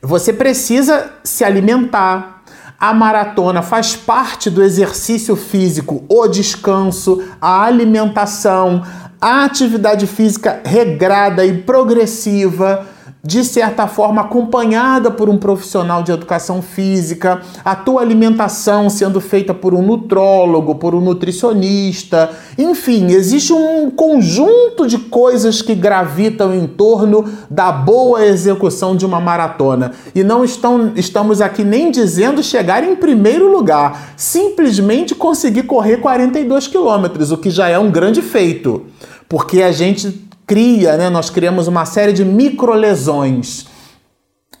Você 0.00 0.32
precisa 0.32 1.12
se 1.22 1.44
alimentar. 1.44 2.42
A 2.80 2.94
maratona 2.94 3.60
faz 3.60 3.94
parte 3.94 4.48
do 4.48 4.62
exercício 4.62 5.36
físico, 5.36 6.06
o 6.08 6.26
descanso, 6.26 7.22
a 7.38 7.64
alimentação, 7.64 8.82
a 9.20 9.44
atividade 9.44 10.06
física 10.06 10.62
regrada 10.64 11.44
e 11.44 11.58
progressiva 11.58 12.86
de 13.24 13.42
certa 13.42 13.86
forma 13.86 14.20
acompanhada 14.20 15.10
por 15.10 15.30
um 15.30 15.38
profissional 15.38 16.02
de 16.02 16.12
educação 16.12 16.60
física, 16.60 17.40
a 17.64 17.74
tua 17.74 18.02
alimentação 18.02 18.90
sendo 18.90 19.18
feita 19.18 19.54
por 19.54 19.72
um 19.72 19.80
nutrólogo, 19.80 20.74
por 20.74 20.94
um 20.94 21.00
nutricionista, 21.00 22.30
enfim, 22.58 23.12
existe 23.12 23.52
um 23.52 23.90
conjunto 23.90 24.86
de 24.86 24.98
coisas 24.98 25.62
que 25.62 25.74
gravitam 25.74 26.54
em 26.54 26.66
torno 26.66 27.24
da 27.48 27.72
boa 27.72 28.24
execução 28.26 28.94
de 28.94 29.06
uma 29.06 29.20
maratona. 29.20 29.92
E 30.14 30.22
não 30.22 30.44
estão, 30.44 30.92
estamos 30.94 31.40
aqui 31.40 31.64
nem 31.64 31.90
dizendo 31.90 32.42
chegar 32.42 32.84
em 32.84 32.94
primeiro 32.94 33.50
lugar, 33.50 34.12
simplesmente 34.16 35.14
conseguir 35.14 35.62
correr 35.62 35.96
42 35.96 36.68
quilômetros, 36.68 37.32
o 37.32 37.38
que 37.38 37.48
já 37.48 37.68
é 37.68 37.78
um 37.78 37.90
grande 37.90 38.20
feito. 38.20 38.84
Porque 39.28 39.62
a 39.62 39.72
gente 39.72 40.23
cria, 40.46 40.96
né, 40.96 41.08
nós 41.08 41.30
criamos 41.30 41.68
uma 41.68 41.84
série 41.84 42.12
de 42.12 42.24
microlesões. 42.24 43.66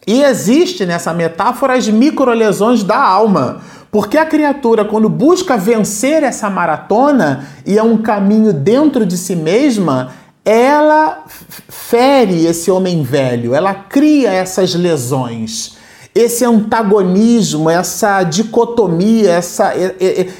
E 0.06 0.22
existe 0.22 0.84
nessa 0.84 1.14
metáfora 1.14 1.74
as 1.74 1.88
microlesões 1.88 2.82
da 2.82 2.98
alma. 2.98 3.60
Porque 3.90 4.18
a 4.18 4.26
criatura, 4.26 4.84
quando 4.84 5.08
busca 5.08 5.56
vencer 5.56 6.22
essa 6.22 6.50
maratona 6.50 7.46
e 7.64 7.78
é 7.78 7.82
um 7.82 7.96
caminho 7.98 8.52
dentro 8.52 9.06
de 9.06 9.16
si 9.16 9.36
mesma, 9.36 10.12
ela 10.44 11.24
fere 11.68 12.44
esse 12.44 12.70
homem 12.70 13.02
velho, 13.02 13.54
ela 13.54 13.72
cria 13.72 14.30
essas 14.30 14.74
lesões 14.74 15.78
esse 16.14 16.44
antagonismo, 16.44 17.68
essa 17.68 18.22
dicotomia, 18.22 19.32
essa, 19.32 19.72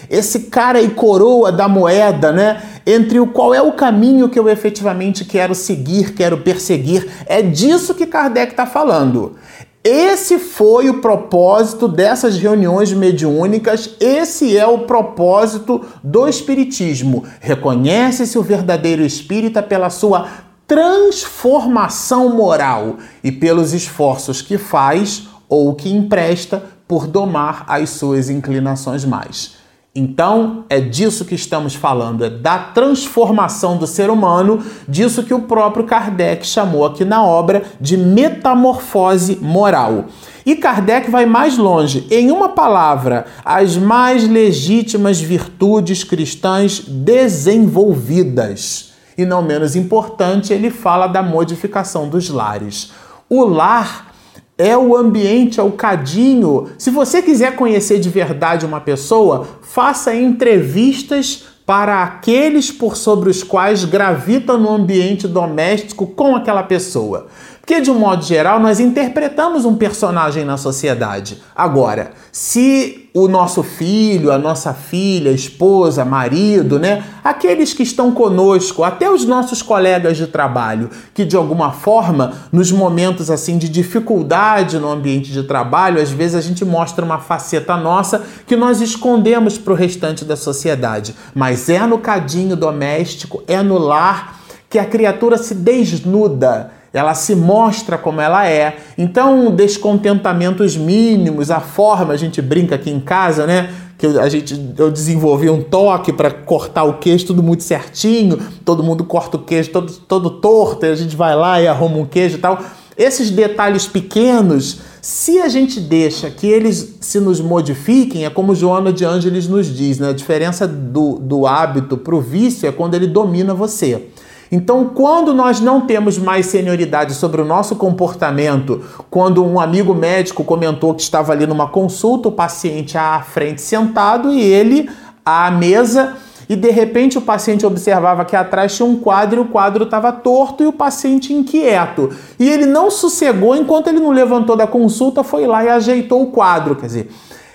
esse 0.09 0.41
cara 0.43 0.81
e 0.81 0.91
coroa 0.91 1.51
da 1.51 1.67
moeda, 1.67 2.31
né? 2.31 2.63
Entre 2.87 3.19
o 3.19 3.27
qual 3.27 3.53
é 3.53 3.61
o 3.61 3.73
caminho 3.73 4.29
que 4.29 4.39
eu 4.39 4.49
efetivamente 4.49 5.25
quero 5.25 5.55
seguir, 5.55 6.15
quero 6.15 6.39
perseguir. 6.39 7.11
É 7.27 7.43
disso 7.43 7.95
que 7.95 8.07
Kardec 8.07 8.53
está 8.53 8.67
falando. 8.67 9.35
Esse 9.83 10.39
foi 10.39 10.89
o 10.89 11.01
propósito 11.01 11.89
dessas 11.89 12.39
reuniões 12.39 12.93
mediúnicas, 12.93 13.97
esse 14.01 14.57
é 14.57 14.67
o 14.67 14.79
propósito 14.79 15.85
do 16.03 16.27
Espiritismo. 16.27 17.25
Reconhece-se 17.41 18.39
o 18.39 18.43
verdadeiro 18.43 19.05
espírita 19.05 19.63
pela 19.63 19.91
sua 19.91 20.27
transformação 20.67 22.35
moral 22.35 22.97
e 23.23 23.31
pelos 23.31 23.75
esforços 23.75 24.41
que 24.41 24.57
faz 24.57 25.29
ou 25.49 25.75
que 25.75 25.93
empresta 25.93 26.63
por 26.87 27.07
domar 27.07 27.65
as 27.69 27.91
suas 27.91 28.31
inclinações 28.31 29.05
mais. 29.05 29.65
Então, 29.97 30.65
é 30.69 30.81
disso 30.81 31.25
que 31.25 31.37
estamos 31.37 31.77
falando, 31.77 32.25
é 32.25 32.31
da 32.31 32.59
transformação 32.59 33.77
do 33.77 33.87
ser 33.87 34.11
humano, 34.11 34.61
disso 34.89 35.23
que 35.23 35.33
o 35.33 35.43
próprio 35.43 35.85
Kardec 35.85 36.45
chamou 36.45 36.85
aqui 36.85 37.05
na 37.05 37.23
obra 37.23 37.63
de 37.81 37.97
metamorfose 37.97 39.39
moral. 39.41 40.07
E 40.45 40.57
Kardec 40.57 41.09
vai 41.09 41.27
mais 41.27 41.57
longe. 41.57 42.09
Em 42.11 42.33
uma 42.33 42.49
palavra, 42.49 43.27
as 43.45 43.77
mais 43.77 44.29
legítimas 44.29 45.21
virtudes 45.21 46.03
cristãs 46.03 46.81
desenvolvidas. 46.81 48.95
E 49.17 49.25
não 49.25 49.43
menos 49.43 49.77
importante, 49.77 50.53
ele 50.53 50.71
fala 50.71 51.07
da 51.07 51.23
modificação 51.23 52.09
dos 52.09 52.31
lares. 52.31 52.91
O 53.31 53.45
lar 53.45 54.13
é 54.57 54.77
o 54.77 54.97
ambiente, 54.97 55.59
é 55.59 55.63
o 55.63 55.73
cadinho. 55.73 56.69
Se 56.79 56.91
você 56.91 57.21
quiser 57.21 57.57
conhecer 57.57 57.99
de 57.99 58.09
verdade 58.09 58.65
uma 58.65 58.81
pessoa, 58.81 59.47
faça 59.63 60.15
entrevistas 60.15 61.45
para 61.67 62.03
aqueles 62.03 62.71
por 62.71 62.97
sobre 62.97 63.31
os 63.31 63.43
quais 63.43 63.85
gravita 63.85 64.57
no 64.57 64.71
ambiente 64.71 65.27
doméstico 65.27 66.07
com 66.07 66.37
aquela 66.37 66.63
pessoa. 66.63 67.27
Porque, 67.65 67.81
de 67.81 67.91
um 67.91 67.99
modo 67.99 68.23
geral, 68.23 68.61
nós 68.61 68.79
interpretamos 68.79 69.65
um 69.65 69.75
personagem 69.75 70.45
na 70.45 70.59
sociedade. 70.59 71.43
Agora, 71.57 72.11
se 72.31 73.09
o 73.15 73.27
nosso 73.27 73.63
filho, 73.63 74.31
a 74.31 74.37
nossa 74.37 74.75
filha, 74.75 75.31
esposa, 75.31 76.05
marido, 76.05 76.79
né, 76.79 77.03
aqueles 77.25 77.73
que 77.73 77.83
estão 77.83 78.13
conosco, 78.13 78.85
até 78.85 79.11
os 79.11 79.25
nossos 79.25 79.63
colegas 79.63 80.19
de 80.19 80.27
trabalho, 80.27 80.91
que 81.15 81.25
de 81.25 81.37
alguma 81.37 81.73
forma, 81.73 82.35
nos 82.53 82.71
momentos 82.71 83.31
assim 83.31 83.57
de 83.57 83.71
dificuldade 83.71 84.79
no 84.79 84.91
ambiente 84.91 85.33
de 85.33 85.43
trabalho, 85.45 86.03
às 86.03 86.11
vezes 86.11 86.37
a 86.37 86.43
gente 86.43 86.67
mostra 86.67 87.03
uma 87.03 87.19
faceta 87.19 87.79
nossa 87.79 88.27
que 88.47 88.57
nós 88.57 88.83
escondemos 88.83 89.57
para 89.57 89.73
o 89.73 89.77
restante 89.77 90.23
da 90.23 90.37
sociedade. 90.37 91.15
Mas 91.35 91.71
é 91.71 91.81
no 91.87 91.97
cadinho 91.97 92.57
doméstico, 92.57 93.43
é 93.49 93.63
no 93.63 93.79
lar 93.79 94.39
que 94.69 94.79
a 94.79 94.85
criatura 94.85 95.39
se 95.39 95.55
desnuda 95.55 96.84
ela 96.95 97.13
se 97.13 97.35
mostra 97.35 97.99
como 97.99 98.21
ela 98.21 98.49
é. 98.49 98.77
Então, 98.97 99.51
descontentamentos 99.51 100.77
mínimos, 100.77 101.51
a 101.51 101.59
forma, 101.59 102.15
a 102.15 102.17
gente 102.17 102.41
brinca 102.41 102.77
aqui 102.77 102.89
em 102.89 103.01
casa, 103.01 103.45
né? 103.47 103.69
Que 103.99 104.07
a 104.07 104.29
gente, 104.29 104.75
eu 104.79 104.93
desenvolvi 104.93 105.51
um 105.51 105.61
toque 105.61 106.13
para 106.13 106.31
cortar 106.31 106.85
o 106.85 106.95
queijo 106.95 107.27
tudo 107.27 107.43
muito 107.43 107.65
certinho, 107.65 108.39
todo 108.65 108.85
mundo 108.85 109.03
corta 109.03 109.37
o 109.37 109.41
queijo 109.41 109.71
todo, 109.71 109.93
todo 109.93 110.31
torto, 110.31 110.87
e 110.87 110.91
a 110.91 110.95
gente 110.95 111.17
vai 111.17 111.35
lá 111.35 111.61
e 111.61 111.67
arruma 111.67 111.97
um 111.97 112.07
queijo 112.07 112.37
e 112.37 112.41
tal. 112.41 112.61
Esses 112.97 113.29
detalhes 113.29 113.89
pequenos, 113.89 114.79
se 115.03 115.41
a 115.41 115.49
gente 115.49 115.81
deixa 115.81 116.31
que 116.31 116.47
eles 116.47 116.97
se 117.01 117.19
nos 117.19 117.41
modifiquem, 117.41 118.25
é 118.25 118.31
como 118.31 118.55
Joana 118.55 118.93
de 118.93 119.05
Ângeles 119.05 119.49
nos 119.49 119.67
diz, 119.67 119.99
né? 119.99 120.11
A 120.11 120.13
diferença 120.13 120.69
do, 120.69 121.19
do 121.19 121.45
hábito 121.45 121.97
para 121.97 122.15
o 122.15 122.21
vício 122.21 122.69
é 122.69 122.73
quando 122.73 122.95
ele 122.95 123.09
domina 123.09 123.53
você. 123.53 124.11
Então, 124.55 124.85
quando 124.95 125.35
nós 125.35 125.59
não 125.59 125.81
temos 125.81 126.17
mais 126.17 126.47
senioridade 126.47 127.13
sobre 127.15 127.43
o 127.43 127.45
nosso 127.45 127.75
comportamento, 127.75 128.85
quando 129.11 129.45
um 129.45 129.59
amigo 129.59 129.93
médico 129.93 130.45
comentou 130.45 130.95
que 130.95 131.03
estava 131.03 131.33
ali 131.33 131.45
numa 131.45 131.67
consulta, 131.67 132.29
o 132.29 132.33
paciente 132.33 132.97
à 132.97 133.21
frente 133.21 133.61
sentado 133.61 134.31
e 134.31 134.41
ele 134.41 134.89
à 135.27 135.51
mesa, 135.51 136.15
e 136.49 136.55
de 136.55 136.71
repente 136.71 137.19
o 137.19 137.23
paciente 137.23 137.67
observava 137.67 138.25
que 138.25 138.37
atrás 138.37 138.77
tinha 138.77 138.87
um 138.87 138.95
quadro 138.95 139.41
e 139.41 139.43
o 139.43 139.49
quadro 139.49 139.83
estava 139.83 140.13
torto 140.13 140.63
e 140.63 140.67
o 140.69 140.73
paciente 140.73 141.35
inquieto. 141.35 142.11
E 142.39 142.49
ele 142.49 142.65
não 142.65 142.93
sossegou 142.93 143.57
enquanto 143.57 143.89
ele 143.89 143.99
não 143.99 144.13
levantou 144.13 144.55
da 144.55 144.69
consulta, 144.69 145.25
foi 145.25 145.49
lá 145.49 145.65
e 145.65 145.69
ajeitou 145.69 146.23
o 146.23 146.27
quadro. 146.31 146.77
Quer 146.77 146.87
dizer, 146.87 147.11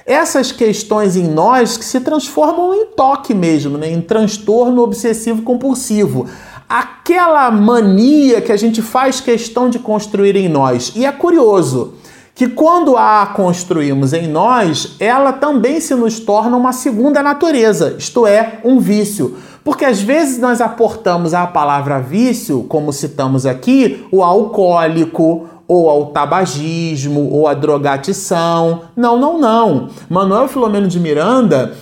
essas 0.05 0.51
questões 0.51 1.15
em 1.15 1.29
nós 1.29 1.77
que 1.77 1.85
se 1.85 2.01
transformam 2.01 2.73
em 2.73 2.87
toque 2.87 3.33
mesmo, 3.33 3.77
né? 3.77 3.89
em 3.89 4.01
transtorno 4.01 4.81
obsessivo 4.81 5.43
compulsivo. 5.43 6.27
Aquela 6.69 7.49
mania 7.49 8.39
que 8.39 8.51
a 8.51 8.57
gente 8.57 8.79
faz 8.79 9.19
questão 9.19 9.69
de 9.69 9.79
construir 9.79 10.35
em 10.35 10.47
nós. 10.47 10.93
E 10.95 11.03
é 11.03 11.11
curioso 11.11 11.95
que 12.35 12.47
quando 12.47 12.95
a 12.95 13.25
construímos 13.35 14.13
em 14.13 14.27
nós, 14.27 14.95
ela 14.99 15.33
também 15.33 15.81
se 15.81 15.93
nos 15.95 16.19
torna 16.19 16.55
uma 16.55 16.71
segunda 16.71 17.21
natureza, 17.21 17.95
isto 17.97 18.25
é, 18.25 18.61
um 18.63 18.79
vício. 18.79 19.35
Porque 19.61 19.83
às 19.83 19.99
vezes 19.99 20.39
nós 20.39 20.61
aportamos 20.61 21.33
à 21.33 21.45
palavra 21.45 21.99
vício, 21.99 22.63
como 22.69 22.93
citamos 22.93 23.45
aqui, 23.45 24.05
o 24.09 24.23
alcoólico, 24.23 25.49
ou 25.67 25.89
ao 25.89 26.07
tabagismo, 26.07 27.29
ou 27.31 27.47
à 27.47 27.53
drogatição. 27.53 28.83
Não, 28.95 29.19
não, 29.19 29.37
não. 29.37 29.89
Manuel 30.09 30.47
Filomeno 30.47 30.87
de 30.87 30.99
Miranda 30.99 31.75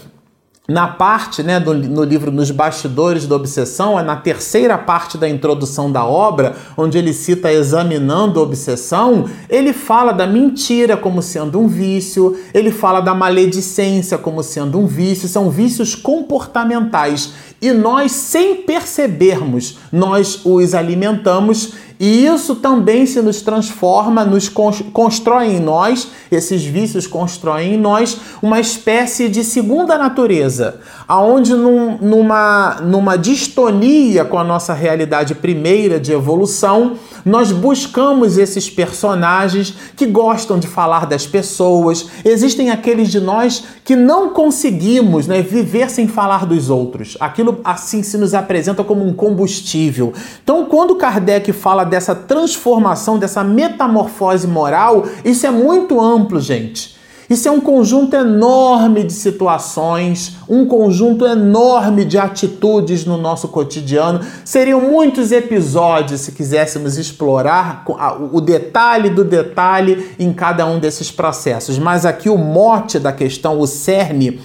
na 0.68 0.86
parte, 0.86 1.42
né, 1.42 1.62
do, 1.62 1.74
no 1.74 2.04
livro 2.04 2.30
Nos 2.30 2.52
Bastidores 2.52 3.26
da 3.26 3.38
Obsessão, 3.38 3.98
é 3.98 4.04
na 4.04 4.18
terceira 4.18 4.78
parte 4.78 5.18
da 5.18 5.30
introdução 5.30 5.90
da 5.90 6.06
obra, 6.06 6.58
onde 6.76 6.98
ele 6.98 7.14
cita 7.14 7.50
Examinando 7.50 8.38
a 8.38 8.44
Obsessão, 8.44 9.30
ele 9.50 9.72
fala 9.72 10.12
da 10.12 10.28
mentira 10.28 10.98
como 10.98 11.22
sendo 11.22 11.58
um 11.58 11.70
vício, 11.70 12.38
ele 12.54 12.70
fala 12.70 13.00
da 13.00 13.16
maledicência 13.16 14.18
como 14.18 14.44
sendo 14.44 14.78
um 14.78 14.86
vício, 14.86 15.30
são 15.30 15.50
vícios 15.50 15.96
comportamentais. 15.96 17.32
E 17.62 17.72
nós, 17.72 18.12
sem 18.12 18.58
percebermos, 18.58 19.80
nós 19.92 20.42
os 20.44 20.76
alimentamos 20.76 21.74
e 22.00 22.26
isso 22.26 22.56
também 22.56 23.06
se 23.06 23.22
nos 23.22 23.42
transforma, 23.42 24.24
nos 24.24 24.50
constrói 24.50 25.48
em 25.48 25.60
nós, 25.60 26.10
esses 26.32 26.64
vícios 26.64 27.08
constroem 27.08 27.74
em 27.74 27.78
nós 27.78 28.18
uma 28.42 28.60
espécie 28.60 29.28
de 29.28 29.44
segunda 29.44 29.98
natureza, 29.98 30.80
aonde 31.08 31.54
num, 31.56 31.98
numa, 32.00 32.82
numa 32.82 33.18
distonia 33.18 34.26
com 34.26 34.38
a 34.38 34.44
nossa 34.44 34.74
realidade 34.74 35.34
primeira 35.34 36.00
de 36.00 36.12
evolução, 36.12 36.98
nós 37.24 37.52
buscamos 37.52 38.38
esses 38.38 38.70
personagens 38.70 39.74
que 39.96 40.06
gostam 40.06 40.60
de 40.60 40.68
falar 40.68 41.06
das 41.06 41.26
pessoas. 41.26 42.08
Existem 42.26 42.70
aqueles 42.70 43.10
de 43.10 43.20
nós 43.20 43.64
que 43.86 43.96
não 43.96 44.30
conseguimos 44.32 45.28
né, 45.28 45.42
viver 45.42 45.90
sem 45.90 46.08
falar 46.08 46.46
dos 46.46 46.70
outros. 46.70 47.16
Aquilo 47.20 47.60
assim 47.64 48.04
se 48.04 48.18
nos 48.18 48.34
apresenta 48.34 48.84
como 48.84 49.06
um 49.06 49.14
combustível. 49.14 50.14
Então, 50.44 50.66
quando 50.66 50.96
Kardec 50.96 51.54
fala 51.54 51.84
dessa 51.84 52.14
transformação, 52.14 53.18
dessa 53.18 53.44
metamorfose 53.44 54.48
moral, 54.48 55.06
isso 55.24 55.46
é 55.48 55.52
muito 55.52 56.02
amplo, 56.02 56.40
gente. 56.40 56.97
Isso 57.30 57.50
é 57.50 57.52
um 57.52 57.60
conjunto 57.60 58.16
enorme 58.16 59.04
de 59.04 59.12
situações, 59.12 60.38
um 60.48 60.66
conjunto 60.66 61.26
enorme 61.26 62.06
de 62.06 62.18
atitudes 62.18 63.06
no 63.06 63.18
nosso 63.18 63.50
cotidiano. 63.50 64.22
Seriam 64.46 64.80
muitos 64.80 65.34
episódios 65.34 66.22
se 66.22 66.32
quiséssemos 66.32 66.98
explorar 66.98 67.84
o 68.32 68.40
detalhe 68.40 69.10
do 69.10 69.26
detalhe 69.26 70.12
em 70.18 70.32
cada 70.32 70.66
um 70.66 70.80
desses 70.80 71.12
processos. 71.12 71.78
Mas 71.78 72.06
aqui 72.06 72.30
o 72.30 72.38
mote 72.38 72.98
da 72.98 73.12
questão, 73.12 73.60
o 73.60 73.68
cerne, 73.68 74.40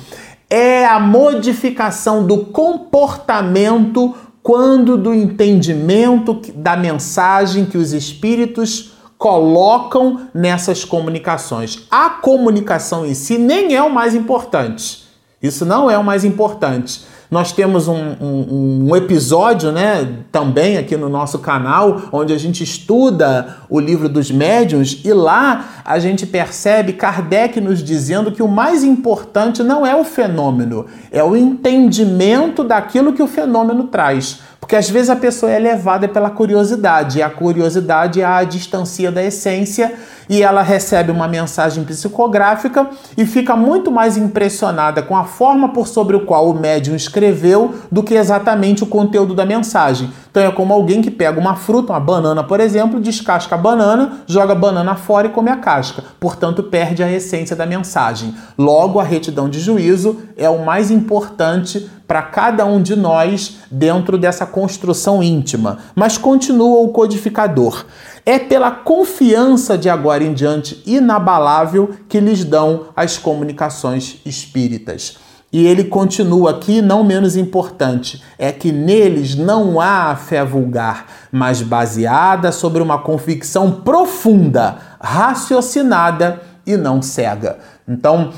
é 0.50 0.84
a 0.84 0.98
modificação 0.98 2.26
do 2.26 2.38
comportamento 2.38 4.12
quando 4.42 4.96
do 4.96 5.14
entendimento 5.14 6.40
da 6.56 6.76
mensagem 6.76 7.64
que 7.64 7.78
os 7.78 7.92
espíritos 7.92 8.91
colocam 9.22 10.22
nessas 10.34 10.84
comunicações. 10.84 11.86
A 11.88 12.10
comunicação 12.10 13.06
em 13.06 13.14
si 13.14 13.38
nem 13.38 13.72
é 13.72 13.80
o 13.80 13.88
mais 13.88 14.16
importante. 14.16 15.04
Isso 15.40 15.64
não 15.64 15.88
é 15.88 15.96
o 15.96 16.02
mais 16.02 16.24
importante. 16.24 17.02
Nós 17.30 17.52
temos 17.52 17.86
um, 17.86 18.16
um, 18.20 18.88
um, 18.88 18.96
episódio, 18.96 19.70
né, 19.70 20.24
também 20.32 20.76
aqui 20.76 20.96
no 20.96 21.08
nosso 21.08 21.38
canal, 21.38 22.02
onde 22.10 22.32
a 22.32 22.38
gente 22.38 22.64
estuda 22.64 23.58
o 23.70 23.78
livro 23.78 24.08
dos 24.08 24.28
médiuns 24.28 25.00
e 25.04 25.12
lá 25.12 25.82
a 25.84 26.00
gente 26.00 26.26
percebe 26.26 26.92
Kardec 26.92 27.60
nos 27.60 27.80
dizendo 27.80 28.32
que 28.32 28.42
o 28.42 28.48
mais 28.48 28.82
importante 28.82 29.62
não 29.62 29.86
é 29.86 29.94
o 29.94 30.02
fenômeno, 30.02 30.86
é 31.12 31.22
o 31.22 31.36
entendimento 31.36 32.64
daquilo 32.64 33.12
que 33.12 33.22
o 33.22 33.28
fenômeno 33.28 33.84
traz. 33.84 34.40
Porque 34.72 34.80
às 34.80 34.88
vezes 34.88 35.10
a 35.10 35.16
pessoa 35.16 35.52
é 35.52 35.58
levada 35.58 36.08
pela 36.08 36.30
curiosidade, 36.30 37.18
e 37.18 37.22
a 37.22 37.28
curiosidade 37.28 38.22
é 38.22 38.24
a 38.24 38.42
distancia 38.42 39.12
da 39.12 39.22
essência 39.22 39.92
e 40.32 40.42
ela 40.42 40.62
recebe 40.62 41.12
uma 41.12 41.28
mensagem 41.28 41.84
psicográfica 41.84 42.88
e 43.18 43.26
fica 43.26 43.54
muito 43.54 43.90
mais 43.90 44.16
impressionada 44.16 45.02
com 45.02 45.14
a 45.14 45.24
forma 45.24 45.68
por 45.74 45.86
sobre 45.86 46.16
o 46.16 46.24
qual 46.24 46.48
o 46.48 46.58
médium 46.58 46.96
escreveu 46.96 47.74
do 47.92 48.02
que 48.02 48.14
exatamente 48.14 48.82
o 48.82 48.86
conteúdo 48.86 49.34
da 49.34 49.44
mensagem. 49.44 50.10
Então 50.30 50.42
é 50.42 50.50
como 50.50 50.72
alguém 50.72 51.02
que 51.02 51.10
pega 51.10 51.38
uma 51.38 51.54
fruta, 51.54 51.92
uma 51.92 52.00
banana, 52.00 52.42
por 52.42 52.60
exemplo, 52.60 52.98
descasca 52.98 53.56
a 53.56 53.58
banana, 53.58 54.22
joga 54.26 54.52
a 54.52 54.56
banana 54.56 54.94
fora 54.94 55.26
e 55.26 55.30
come 55.30 55.50
a 55.50 55.56
casca. 55.56 56.02
Portanto, 56.18 56.62
perde 56.62 57.02
a 57.02 57.12
essência 57.12 57.54
da 57.54 57.66
mensagem. 57.66 58.34
Logo, 58.56 58.98
a 58.98 59.04
retidão 59.04 59.50
de 59.50 59.60
juízo 59.60 60.22
é 60.34 60.48
o 60.48 60.64
mais 60.64 60.90
importante 60.90 61.90
para 62.12 62.22
cada 62.22 62.64
um 62.64 62.80
de 62.82 62.96
nós 62.96 63.58
dentro 63.70 64.18
dessa 64.18 64.46
construção 64.46 65.22
íntima. 65.22 65.78
Mas 65.94 66.16
continua 66.16 66.80
o 66.80 66.88
codificador. 66.88 67.84
É 68.24 68.38
pela 68.38 68.70
confiança 68.70 69.76
de 69.76 69.88
agora 69.88 70.22
em 70.22 70.32
diante 70.32 70.82
inabalável 70.86 71.90
que 72.08 72.20
lhes 72.20 72.44
dão 72.44 72.86
as 72.94 73.18
comunicações 73.18 74.20
espíritas. 74.24 75.18
E 75.52 75.66
ele 75.66 75.84
continua 75.84 76.52
aqui, 76.52 76.80
não 76.80 77.04
menos 77.04 77.36
importante, 77.36 78.22
é 78.38 78.50
que 78.50 78.72
neles 78.72 79.34
não 79.34 79.78
há 79.78 80.16
fé 80.16 80.42
vulgar, 80.42 81.06
mas 81.30 81.60
baseada 81.60 82.50
sobre 82.50 82.80
uma 82.80 82.98
convicção 82.98 83.70
profunda, 83.70 84.78
raciocinada 84.98 86.40
e 86.66 86.74
não 86.76 87.02
cega. 87.02 87.58
Então, 87.86 88.32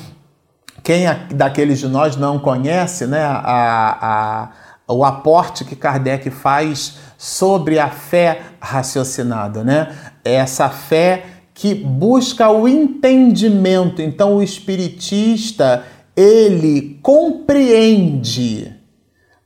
quem 0.83 1.07
daqueles 1.33 1.79
de 1.79 1.87
nós 1.87 2.17
não 2.17 2.39
conhece 2.39 3.07
né, 3.07 3.25
a, 3.25 4.51
a, 4.89 4.93
o 4.93 5.05
aporte 5.05 5.65
que 5.65 5.77
Kardec 5.77 6.29
faz 6.31 6.99
sobre 7.25 7.79
a 7.79 7.89
fé 7.89 8.43
raciocinada, 8.61 9.65
né? 9.65 9.97
Essa 10.23 10.69
fé 10.69 11.25
que 11.55 11.75
busca 11.75 12.51
o 12.51 12.69
entendimento. 12.69 14.03
Então 14.03 14.37
o 14.37 14.43
espiritista, 14.43 15.85
ele 16.15 16.99
compreende 17.01 18.75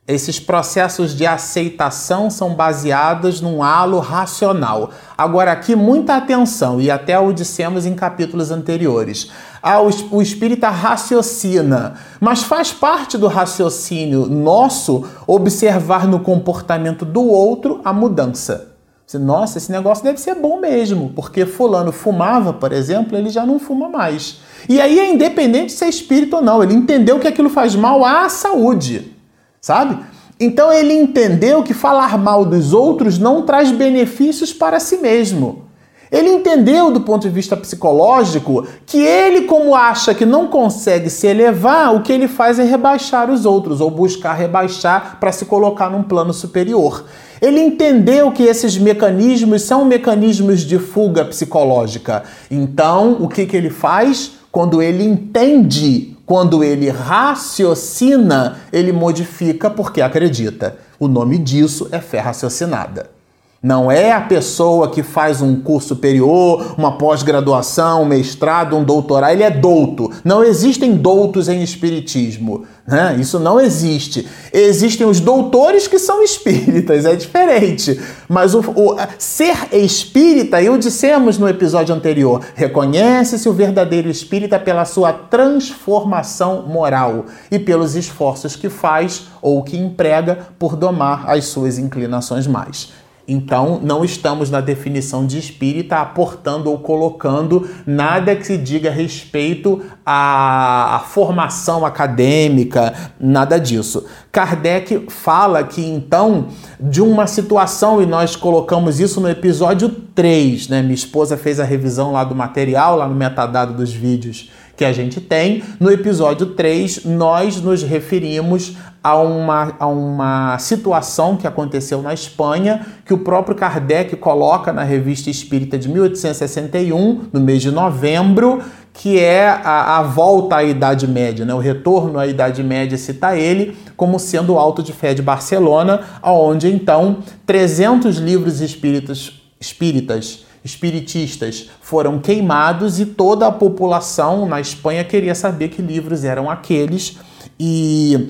esses 0.08 0.40
processos 0.40 1.14
de 1.14 1.26
aceitação 1.26 2.30
são 2.30 2.54
baseados 2.54 3.42
num 3.42 3.62
halo 3.62 4.00
racional. 4.00 4.90
Agora, 5.18 5.52
aqui, 5.52 5.76
muita 5.76 6.16
atenção, 6.16 6.80
e 6.80 6.90
até 6.90 7.18
o 7.18 7.30
dissemos 7.30 7.84
em 7.84 7.94
capítulos 7.94 8.50
anteriores. 8.50 9.30
Ah, 9.62 9.80
o 9.80 10.22
espírita 10.22 10.68
raciocina, 10.68 11.94
mas 12.20 12.42
faz 12.42 12.72
parte 12.72 13.18
do 13.18 13.26
raciocínio 13.26 14.26
nosso 14.26 15.04
observar 15.26 16.06
no 16.06 16.20
comportamento 16.20 17.04
do 17.04 17.24
outro 17.26 17.80
a 17.84 17.92
mudança. 17.92 18.74
Nossa, 19.14 19.56
esse 19.56 19.72
negócio 19.72 20.04
deve 20.04 20.20
ser 20.20 20.34
bom 20.34 20.60
mesmo, 20.60 21.12
porque 21.16 21.46
Fulano 21.46 21.92
fumava, 21.92 22.52
por 22.52 22.72
exemplo, 22.72 23.16
ele 23.16 23.30
já 23.30 23.46
não 23.46 23.58
fuma 23.58 23.88
mais. 23.88 24.40
E 24.68 24.80
aí 24.80 24.98
é 24.98 25.10
independente 25.10 25.72
se 25.72 25.84
é 25.84 25.88
espírito 25.88 26.36
ou 26.36 26.42
não, 26.42 26.62
ele 26.62 26.74
entendeu 26.74 27.18
que 27.18 27.26
aquilo 27.26 27.48
faz 27.48 27.74
mal 27.74 28.04
à 28.04 28.28
saúde 28.28 29.16
sabe? 29.60 29.98
Então 30.40 30.72
ele 30.72 30.94
entendeu 30.94 31.62
que 31.62 31.74
falar 31.74 32.16
mal 32.16 32.44
dos 32.44 32.72
outros 32.72 33.18
não 33.18 33.42
traz 33.42 33.70
benefícios 33.70 34.52
para 34.52 34.78
si 34.78 34.98
mesmo. 34.98 35.67
Ele 36.10 36.28
entendeu 36.28 36.90
do 36.90 37.00
ponto 37.00 37.22
de 37.22 37.28
vista 37.28 37.56
psicológico 37.56 38.66
que 38.86 38.98
ele, 38.98 39.42
como 39.42 39.74
acha 39.74 40.14
que 40.14 40.24
não 40.24 40.46
consegue 40.46 41.10
se 41.10 41.26
elevar, 41.26 41.94
o 41.94 42.02
que 42.02 42.12
ele 42.12 42.28
faz 42.28 42.58
é 42.58 42.64
rebaixar 42.64 43.30
os 43.30 43.44
outros 43.44 43.80
ou 43.80 43.90
buscar 43.90 44.34
rebaixar 44.34 45.18
para 45.20 45.32
se 45.32 45.44
colocar 45.44 45.90
num 45.90 46.02
plano 46.02 46.32
superior. 46.32 47.04
Ele 47.40 47.60
entendeu 47.60 48.32
que 48.32 48.42
esses 48.42 48.76
mecanismos 48.78 49.62
são 49.62 49.84
mecanismos 49.84 50.60
de 50.60 50.78
fuga 50.78 51.24
psicológica. 51.24 52.24
Então, 52.50 53.16
o 53.20 53.28
que, 53.28 53.46
que 53.46 53.56
ele 53.56 53.70
faz? 53.70 54.32
Quando 54.50 54.82
ele 54.82 55.04
entende 55.04 56.16
quando 56.28 56.62
ele 56.62 56.90
raciocina, 56.90 58.58
ele 58.70 58.92
modifica 58.92 59.70
porque 59.70 60.02
acredita. 60.02 60.76
O 61.00 61.08
nome 61.08 61.38
disso 61.38 61.88
é 61.90 62.02
fé 62.02 62.18
raciocinada. 62.18 63.17
Não 63.60 63.90
é 63.90 64.12
a 64.12 64.20
pessoa 64.20 64.88
que 64.88 65.02
faz 65.02 65.42
um 65.42 65.60
curso 65.60 65.88
superior, 65.88 66.76
uma 66.78 66.96
pós-graduação, 66.96 68.02
um 68.02 68.06
mestrado, 68.06 68.76
um 68.76 68.84
doutorado, 68.84 69.32
ele 69.32 69.42
é 69.42 69.50
douto. 69.50 70.12
Não 70.24 70.44
existem 70.44 70.94
doutos 70.94 71.48
em 71.48 71.60
espiritismo. 71.60 72.64
Né? 72.86 73.16
Isso 73.18 73.40
não 73.40 73.60
existe. 73.60 74.28
Existem 74.52 75.04
os 75.04 75.18
doutores 75.18 75.88
que 75.88 75.98
são 75.98 76.22
espíritas, 76.22 77.04
é 77.04 77.16
diferente. 77.16 78.00
Mas 78.28 78.54
o, 78.54 78.60
o 78.60 78.96
ser 79.18 79.56
espírita, 79.72 80.62
e 80.62 80.70
o 80.70 80.78
dissemos 80.78 81.36
no 81.36 81.48
episódio 81.48 81.92
anterior, 81.92 82.40
reconhece-se 82.54 83.48
o 83.48 83.52
verdadeiro 83.52 84.08
espírita 84.08 84.56
pela 84.56 84.84
sua 84.84 85.12
transformação 85.12 86.64
moral 86.68 87.26
e 87.50 87.58
pelos 87.58 87.96
esforços 87.96 88.54
que 88.54 88.68
faz 88.68 89.26
ou 89.42 89.64
que 89.64 89.76
emprega 89.76 90.46
por 90.58 90.76
domar 90.76 91.28
as 91.28 91.46
suas 91.46 91.76
inclinações 91.76 92.46
mais. 92.46 92.92
Então, 93.30 93.78
não 93.82 94.02
estamos 94.02 94.50
na 94.50 94.62
definição 94.62 95.26
de 95.26 95.38
espírita 95.38 95.96
aportando 95.96 96.70
ou 96.70 96.78
colocando 96.78 97.68
nada 97.86 98.34
que 98.34 98.46
se 98.46 98.56
diga 98.56 98.90
respeito 98.90 99.82
à, 100.04 101.04
formação 101.10 101.84
acadêmica, 101.84 102.94
nada 103.20 103.60
disso. 103.60 104.06
Kardec 104.32 105.08
fala 105.10 105.62
que, 105.62 105.84
então, 105.84 106.48
de 106.80 107.02
uma 107.02 107.26
situação, 107.26 108.00
e 108.00 108.06
nós 108.06 108.34
colocamos 108.34 108.98
isso 108.98 109.20
no 109.20 109.28
episódio 109.28 109.90
3, 109.90 110.68
né? 110.68 110.80
Minha 110.80 110.94
esposa 110.94 111.36
fez 111.36 111.60
a 111.60 111.64
revisão 111.64 112.12
lá 112.12 112.24
do 112.24 112.34
material, 112.34 112.96
lá 112.96 113.06
no 113.06 113.14
metadado 113.14 113.74
dos 113.74 113.92
vídeos 113.92 114.50
que 114.74 114.84
a 114.86 114.92
gente 114.92 115.20
tem. 115.20 115.62
No 115.78 115.90
episódio 115.90 116.46
3, 116.46 117.04
nós 117.04 117.60
nos 117.60 117.82
referimos 117.82 118.76
a 119.02 119.16
uma, 119.16 119.76
a 119.78 119.86
uma 119.86 120.58
situação 120.58 121.36
que 121.36 121.46
aconteceu 121.46 122.02
na 122.02 122.12
Espanha, 122.12 122.86
que 123.04 123.14
o 123.14 123.18
próprio 123.18 123.56
Kardec 123.56 124.16
coloca 124.16 124.72
na 124.72 124.82
Revista 124.82 125.30
Espírita 125.30 125.78
de 125.78 125.88
1861, 125.88 127.28
no 127.32 127.40
mês 127.40 127.62
de 127.62 127.70
novembro, 127.70 128.62
que 128.92 129.18
é 129.18 129.48
a, 129.48 129.98
a, 129.98 130.02
volta 130.02 130.56
à 130.56 130.64
Idade 130.64 131.06
Média, 131.06 131.44
né? 131.44 131.54
o 131.54 131.58
retorno 131.58 132.18
à 132.18 132.26
Idade 132.26 132.64
Média, 132.64 132.98
cita 132.98 133.36
ele 133.36 133.76
como 133.96 134.18
sendo 134.18 134.54
o 134.54 134.58
Alto 134.58 134.82
de 134.82 134.92
Fé 134.92 135.14
de 135.14 135.22
Barcelona, 135.22 136.00
onde 136.22 136.68
então 136.68 137.18
300 137.46 138.16
livros 138.16 138.60
espíritas, 138.60 139.32
espíritas 139.60 140.46
espiritistas 140.64 141.70
foram 141.80 142.18
queimados 142.18 142.98
e 142.98 143.06
toda 143.06 143.46
a 143.46 143.52
população 143.52 144.46
na 144.46 144.60
Espanha 144.60 145.04
queria 145.04 145.34
saber 145.34 145.68
que 145.68 145.80
livros 145.80 146.24
eram 146.24 146.50
aqueles 146.50 147.16
e 147.58 148.28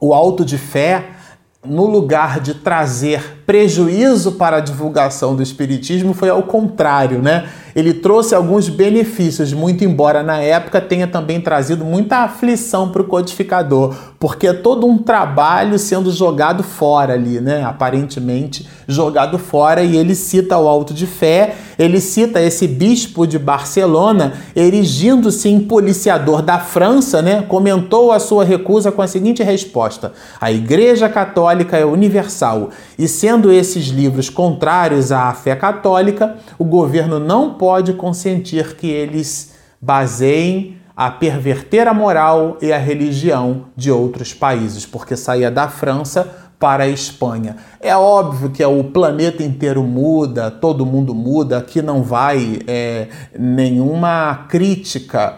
o 0.00 0.14
auto 0.14 0.44
de 0.44 0.58
fé 0.58 1.10
no 1.64 1.86
lugar 1.86 2.40
de 2.40 2.54
trazer 2.54 3.42
prejuízo 3.44 4.32
para 4.32 4.58
a 4.58 4.60
divulgação 4.60 5.34
do 5.34 5.42
espiritismo 5.42 6.14
foi 6.14 6.30
ao 6.30 6.42
contrário, 6.44 7.20
né? 7.20 7.48
Ele 7.78 7.94
trouxe 7.94 8.34
alguns 8.34 8.68
benefícios, 8.68 9.52
muito 9.52 9.84
embora 9.84 10.20
na 10.20 10.40
época 10.40 10.80
tenha 10.80 11.06
também 11.06 11.40
trazido 11.40 11.84
muita 11.84 12.16
aflição 12.16 12.88
para 12.90 13.02
o 13.02 13.04
codificador, 13.04 13.94
porque 14.18 14.48
é 14.48 14.52
todo 14.52 14.84
um 14.84 14.98
trabalho 14.98 15.78
sendo 15.78 16.10
jogado 16.10 16.64
fora 16.64 17.12
ali, 17.12 17.40
né? 17.40 17.62
Aparentemente 17.62 18.66
jogado 18.88 19.38
fora, 19.38 19.80
e 19.84 19.96
ele 19.96 20.16
cita 20.16 20.58
o 20.58 20.66
Alto 20.66 20.92
de 20.92 21.06
Fé, 21.06 21.54
ele 21.78 22.00
cita 22.00 22.40
esse 22.40 22.66
bispo 22.66 23.26
de 23.28 23.38
Barcelona, 23.38 24.32
erigindo-se 24.56 25.48
em 25.48 25.60
policiador 25.60 26.42
da 26.42 26.58
França, 26.58 27.22
né? 27.22 27.42
Comentou 27.42 28.10
a 28.10 28.18
sua 28.18 28.42
recusa 28.42 28.90
com 28.90 29.02
a 29.02 29.06
seguinte 29.06 29.40
resposta: 29.44 30.12
A 30.40 30.50
Igreja 30.50 31.08
Católica 31.08 31.76
é 31.76 31.84
universal, 31.84 32.70
e 32.98 33.06
sendo 33.06 33.52
esses 33.52 33.86
livros 33.86 34.28
contrários 34.28 35.12
à 35.12 35.32
fé 35.32 35.54
católica, 35.54 36.38
o 36.58 36.64
governo 36.64 37.20
não 37.20 37.50
pode 37.50 37.67
pode 37.68 37.92
consentir 37.92 38.76
que 38.76 38.86
eles 38.86 39.52
baseiem 39.78 40.78
a 40.96 41.10
perverter 41.10 41.86
a 41.86 41.92
moral 41.92 42.56
e 42.62 42.72
a 42.72 42.78
religião 42.78 43.66
de 43.76 43.90
outros 43.90 44.32
países, 44.32 44.86
porque 44.86 45.14
saía 45.14 45.50
da 45.50 45.68
França 45.68 46.26
para 46.58 46.84
a 46.84 46.88
Espanha. 46.88 47.56
É 47.78 47.94
óbvio 47.94 48.48
que 48.48 48.64
o 48.64 48.84
planeta 48.84 49.42
inteiro 49.42 49.82
muda, 49.82 50.50
todo 50.50 50.86
mundo 50.86 51.14
muda, 51.14 51.58
aqui 51.58 51.82
não 51.82 52.02
vai 52.02 52.58
é, 52.66 53.08
nenhuma 53.38 54.46
crítica 54.48 55.34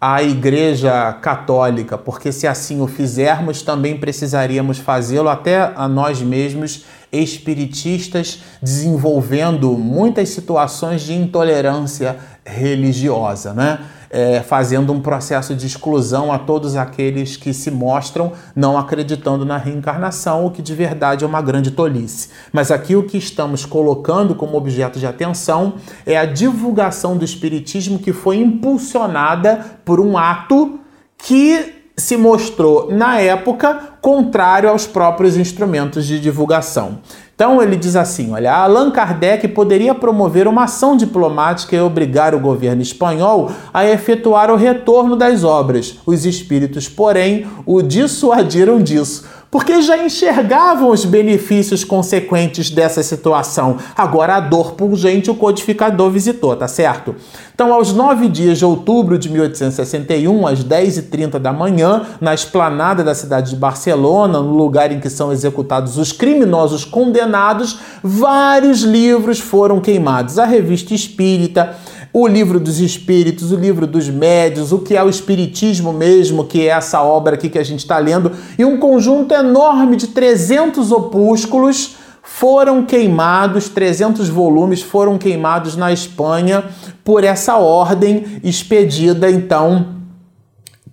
à 0.00 0.22
Igreja 0.22 1.12
Católica, 1.20 1.98
porque 1.98 2.32
se 2.32 2.46
assim 2.46 2.80
o 2.80 2.86
fizermos, 2.86 3.60
também 3.60 3.98
precisaríamos 3.98 4.78
fazê-lo 4.78 5.28
até 5.28 5.70
a 5.76 5.86
nós 5.86 6.22
mesmos 6.22 6.86
espiritistas 7.22 8.40
desenvolvendo 8.62 9.72
muitas 9.78 10.30
situações 10.30 11.02
de 11.02 11.14
intolerância 11.14 12.16
religiosa, 12.44 13.52
né? 13.52 13.80
É, 14.10 14.40
fazendo 14.42 14.92
um 14.92 15.00
processo 15.00 15.56
de 15.56 15.66
exclusão 15.66 16.32
a 16.32 16.38
todos 16.38 16.76
aqueles 16.76 17.36
que 17.36 17.52
se 17.52 17.68
mostram 17.68 18.32
não 18.54 18.78
acreditando 18.78 19.44
na 19.44 19.56
reencarnação, 19.56 20.46
o 20.46 20.52
que 20.52 20.62
de 20.62 20.72
verdade 20.72 21.24
é 21.24 21.26
uma 21.26 21.42
grande 21.42 21.72
tolice. 21.72 22.28
Mas 22.52 22.70
aqui 22.70 22.94
o 22.94 23.02
que 23.02 23.18
estamos 23.18 23.66
colocando 23.66 24.36
como 24.36 24.56
objeto 24.56 25.00
de 25.00 25.06
atenção 25.06 25.74
é 26.06 26.16
a 26.16 26.26
divulgação 26.26 27.16
do 27.16 27.24
Espiritismo 27.24 27.98
que 27.98 28.12
foi 28.12 28.36
impulsionada 28.36 29.78
por 29.84 29.98
um 29.98 30.16
ato 30.16 30.78
que 31.18 31.83
se 31.96 32.16
mostrou, 32.16 32.88
na 32.90 33.20
época, 33.20 33.94
contrário 34.00 34.68
aos 34.68 34.86
próprios 34.86 35.36
instrumentos 35.36 36.04
de 36.06 36.18
divulgação. 36.18 36.98
Então 37.34 37.60
ele 37.62 37.76
diz 37.76 37.96
assim: 37.96 38.32
olha, 38.32 38.52
Allan 38.52 38.90
Kardec 38.90 39.48
poderia 39.48 39.94
promover 39.94 40.46
uma 40.46 40.64
ação 40.64 40.96
diplomática 40.96 41.74
e 41.74 41.80
obrigar 41.80 42.34
o 42.34 42.40
governo 42.40 42.82
espanhol 42.82 43.50
a 43.72 43.84
efetuar 43.84 44.50
o 44.50 44.56
retorno 44.56 45.16
das 45.16 45.42
obras. 45.42 45.98
Os 46.06 46.24
espíritos, 46.24 46.88
porém, 46.88 47.46
o 47.66 47.82
dissuadiram 47.82 48.80
disso 48.80 49.24
porque 49.54 49.80
já 49.80 49.96
enxergavam 49.96 50.90
os 50.90 51.04
benefícios 51.04 51.84
consequentes 51.84 52.70
dessa 52.70 53.04
situação. 53.04 53.76
Agora 53.96 54.34
a 54.34 54.40
dor 54.40 54.72
pungente 54.72 55.30
o 55.30 55.34
codificador 55.36 56.10
visitou, 56.10 56.56
tá 56.56 56.66
certo? 56.66 57.14
Então, 57.54 57.72
aos 57.72 57.92
9 57.92 58.26
dias 58.26 58.58
de 58.58 58.64
outubro 58.64 59.16
de 59.16 59.30
1861, 59.30 60.44
às 60.48 60.64
10h30 60.64 61.38
da 61.38 61.52
manhã, 61.52 62.04
na 62.20 62.34
esplanada 62.34 63.04
da 63.04 63.14
cidade 63.14 63.50
de 63.50 63.56
Barcelona, 63.56 64.40
no 64.40 64.56
lugar 64.56 64.90
em 64.90 64.98
que 64.98 65.08
são 65.08 65.30
executados 65.30 65.98
os 65.98 66.10
criminosos 66.10 66.84
condenados, 66.84 67.78
vários 68.02 68.80
livros 68.80 69.38
foram 69.38 69.78
queimados. 69.78 70.36
A 70.36 70.46
revista 70.46 70.94
Espírita, 70.94 71.76
o 72.16 72.28
livro 72.28 72.60
dos 72.60 72.78
espíritos, 72.78 73.50
o 73.50 73.56
livro 73.56 73.88
dos 73.88 74.08
médios, 74.08 74.70
o 74.70 74.78
que 74.78 74.96
é 74.96 75.02
o 75.02 75.08
espiritismo 75.08 75.92
mesmo, 75.92 76.44
que 76.44 76.60
é 76.60 76.66
essa 76.66 77.02
obra 77.02 77.34
aqui 77.34 77.48
que 77.48 77.58
a 77.58 77.64
gente 77.64 77.80
está 77.80 77.98
lendo, 77.98 78.30
e 78.56 78.64
um 78.64 78.78
conjunto 78.78 79.34
enorme 79.34 79.96
de 79.96 80.06
300 80.06 80.92
opúsculos 80.92 81.96
foram 82.22 82.84
queimados, 82.84 83.68
300 83.68 84.28
volumes 84.28 84.80
foram 84.80 85.18
queimados 85.18 85.74
na 85.74 85.92
Espanha 85.92 86.64
por 87.02 87.24
essa 87.24 87.56
ordem 87.56 88.40
expedida 88.44 89.28
então 89.28 89.93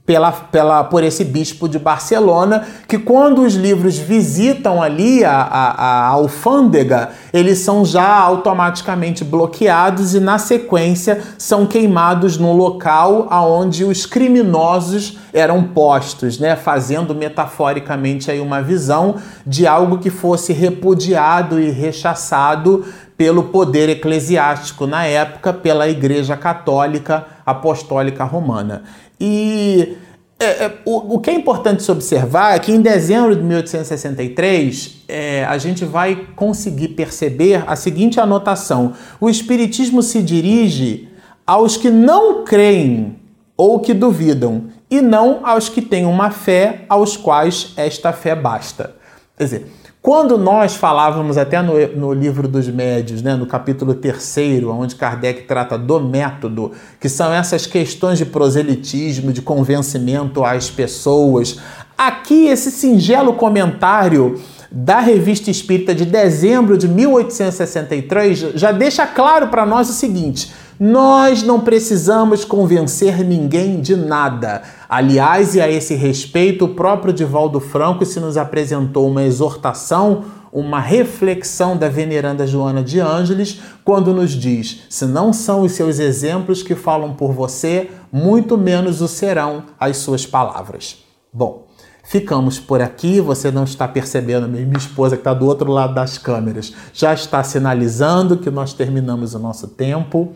pela, 0.06 0.32
pela, 0.32 0.84
por 0.84 1.04
esse 1.04 1.24
bispo 1.24 1.70
de 1.70 1.78
Barcelona, 1.78 2.66
que 2.88 2.98
quando 2.98 3.44
os 3.44 3.54
livros 3.54 3.98
visitam 3.98 4.82
ali 4.82 5.24
a, 5.24 5.32
a, 5.32 5.72
a 5.72 6.08
alfândega, 6.08 7.12
eles 7.32 7.60
são 7.60 7.86
já 7.86 8.18
automaticamente 8.18 9.24
bloqueados 9.24 10.16
e, 10.16 10.20
na 10.20 10.38
sequência, 10.38 11.22
são 11.38 11.66
queimados 11.66 12.38
no 12.38 12.52
local 12.52 13.28
aonde 13.30 13.84
os 13.84 14.06
criminosos 14.06 15.18
eram 15.32 15.64
postos, 15.64 16.40
né? 16.40 16.56
fazendo 16.56 17.16
metaforicamente 17.16 18.30
aí 18.30 18.40
uma 18.40 18.62
visão 18.62 19.16
de 19.46 19.68
algo 19.68 20.00
que 20.00 20.10
fosse 20.10 20.52
repudiado 20.52 21.60
e 21.60 21.70
rechaçado 21.70 22.84
pelo 23.16 23.44
poder 23.44 23.88
eclesiástico 23.88 24.88
na 24.88 25.06
época, 25.06 25.54
pela 25.54 25.88
Igreja 25.88 26.36
Católica 26.36 27.28
Apostólica 27.46 28.24
Romana. 28.24 28.82
E 29.24 29.98
é, 30.40 30.66
é, 30.66 30.78
o, 30.84 31.16
o, 31.16 31.20
que 31.20 31.30
é 31.30 31.34
importante 31.34 31.84
se 31.84 31.92
observar 31.92 32.56
é 32.56 32.60
que 32.60 32.72
em 32.72 32.82
dezembro 32.82 33.36
de 33.36 33.44
1863 33.44 35.04
é, 35.08 35.46
a 35.46 35.56
gente 35.60 35.86
vai 35.86 36.30
conseguir 36.36 36.88
perceber 36.90 37.64
a 37.68 37.76
seguinte 37.76 38.20
anotação: 38.20 38.94
o 39.20 39.30
Espiritismo 39.30 40.02
se 40.02 40.24
dirige 40.24 41.08
aos 41.46 41.78
que 41.78 41.92
não 41.92 42.44
creem 42.44 43.16
ou 43.56 43.80
que 43.80 43.94
duvidam, 43.94 44.64
e 44.90 45.00
não 45.00 45.46
aos 45.46 45.70
que 45.70 45.84
têm 45.84 46.08
uma 46.08 46.32
fé 46.32 46.86
aos 46.90 47.16
quais 47.16 47.74
esta 47.78 48.12
fé 48.12 48.36
basta. 48.36 48.96
Quer 49.38 49.44
dizer, 49.44 49.68
quando 50.02 50.36
nós 50.36 50.76
falávamos 50.76 51.38
até 51.38 51.62
no, 51.62 51.74
no 51.96 52.12
livro 52.12 52.48
dos 52.48 52.68
médios, 52.68 53.22
né, 53.22 53.36
no 53.36 53.46
capítulo 53.46 53.94
3, 53.94 54.64
onde 54.66 54.96
Kardec 54.96 55.44
trata 55.44 55.78
do 55.78 56.00
método, 56.00 56.72
que 57.00 57.08
são 57.08 57.32
essas 57.32 57.68
questões 57.68 58.18
de 58.18 58.26
proselitismo, 58.26 59.32
de 59.32 59.44
convencimento 59.44 60.44
às 60.44 60.72
pessoas, 60.72 61.60
aqui 61.96 62.48
esse 62.48 62.72
singelo 62.72 63.34
comentário 63.34 64.42
da 64.72 65.02
Revista 65.02 65.52
Espírita 65.52 65.94
de 65.94 66.06
dezembro 66.06 66.78
de 66.78 66.88
1863 66.88 68.54
já 68.56 68.72
deixa 68.72 69.06
claro 69.06 69.50
para 69.50 69.68
nós 69.68 69.88
o 69.88 69.94
seguinte: 69.94 70.52
nós 70.80 71.44
não 71.44 71.60
precisamos 71.60 72.44
convencer 72.44 73.24
ninguém 73.24 73.80
de 73.82 73.96
nada. 73.96 74.64
Aliás, 74.92 75.56
e 75.56 75.62
a 75.62 75.72
esse 75.72 75.96
respeito, 75.96 76.66
o 76.66 76.76
próprio 76.76 77.14
Divaldo 77.14 77.62
Franco 77.62 78.06
se 78.06 78.20
nos 78.20 78.36
apresentou 78.36 79.08
uma 79.08 79.24
exortação, 79.24 80.26
uma 80.52 80.82
reflexão 80.82 81.78
da 81.78 81.88
veneranda 81.88 82.46
Joana 82.46 82.84
de 82.84 83.00
Ângeles, 83.00 83.62
quando 83.86 84.14
nos 84.14 84.32
diz: 84.32 84.82
se 84.90 85.06
não 85.06 85.32
são 85.32 85.62
os 85.62 85.72
seus 85.72 85.98
exemplos 85.98 86.62
que 86.62 86.76
falam 86.76 87.14
por 87.14 87.32
você, 87.32 87.90
muito 88.12 88.58
menos 88.58 89.00
o 89.00 89.08
serão 89.08 89.64
as 89.80 89.96
suas 89.96 90.26
palavras. 90.26 90.98
Bom, 91.32 91.72
Ficamos 92.04 92.60
por 92.60 92.82
aqui, 92.82 93.22
você 93.22 93.52
não 93.52 93.64
está 93.64 93.88
percebendo, 93.88 94.46
minha 94.46 94.76
esposa 94.76 95.16
que 95.16 95.22
está 95.22 95.34
do 95.34 95.46
outro 95.46 95.72
lado 95.72 95.94
das 95.94 96.18
câmeras 96.18 96.74
já 96.92 97.14
está 97.14 97.42
sinalizando 97.42 98.36
que 98.38 98.50
nós 98.50 98.74
terminamos 98.74 99.34
o 99.34 99.40
nosso 99.40 99.68
tempo. 99.68 100.34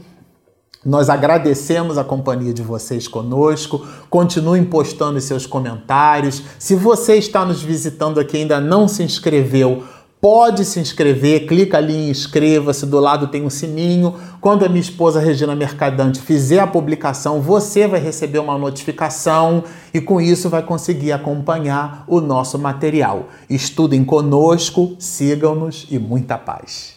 Nós 0.85 1.09
agradecemos 1.09 1.97
a 1.97 2.03
companhia 2.03 2.53
de 2.53 2.61
vocês 2.61 3.07
conosco. 3.07 3.83
Continuem 4.07 4.63
postando 4.63 5.19
seus 5.19 5.47
comentários. 5.47 6.43
Se 6.59 6.75
você 6.75 7.15
está 7.15 7.43
nos 7.43 7.63
visitando 7.63 8.19
aqui 8.19 8.37
e 8.37 8.41
ainda 8.41 8.59
não 8.59 8.87
se 8.87 9.01
inscreveu, 9.01 9.83
pode 10.21 10.63
se 10.63 10.79
inscrever, 10.79 11.47
clica 11.47 11.77
ali 11.77 11.95
em 11.95 12.09
inscreva-se, 12.11 12.85
do 12.85 12.99
lado 12.99 13.29
tem 13.29 13.43
um 13.43 13.49
sininho. 13.49 14.13
Quando 14.39 14.63
a 14.63 14.69
minha 14.69 14.79
esposa 14.79 15.19
Regina 15.19 15.55
Mercadante 15.55 16.21
fizer 16.21 16.59
a 16.59 16.67
publicação, 16.67 17.41
você 17.41 17.87
vai 17.87 17.99
receber 17.99 18.37
uma 18.37 18.57
notificação 18.57 19.63
e 19.91 19.99
com 19.99 20.21
isso 20.21 20.51
vai 20.51 20.61
conseguir 20.61 21.11
acompanhar 21.11 22.03
o 22.07 22.21
nosso 22.21 22.59
material. 22.59 23.29
Estudem 23.49 24.05
conosco, 24.05 24.95
sigam-nos 24.99 25.87
e 25.89 25.97
muita 25.97 26.37
paz. 26.37 26.94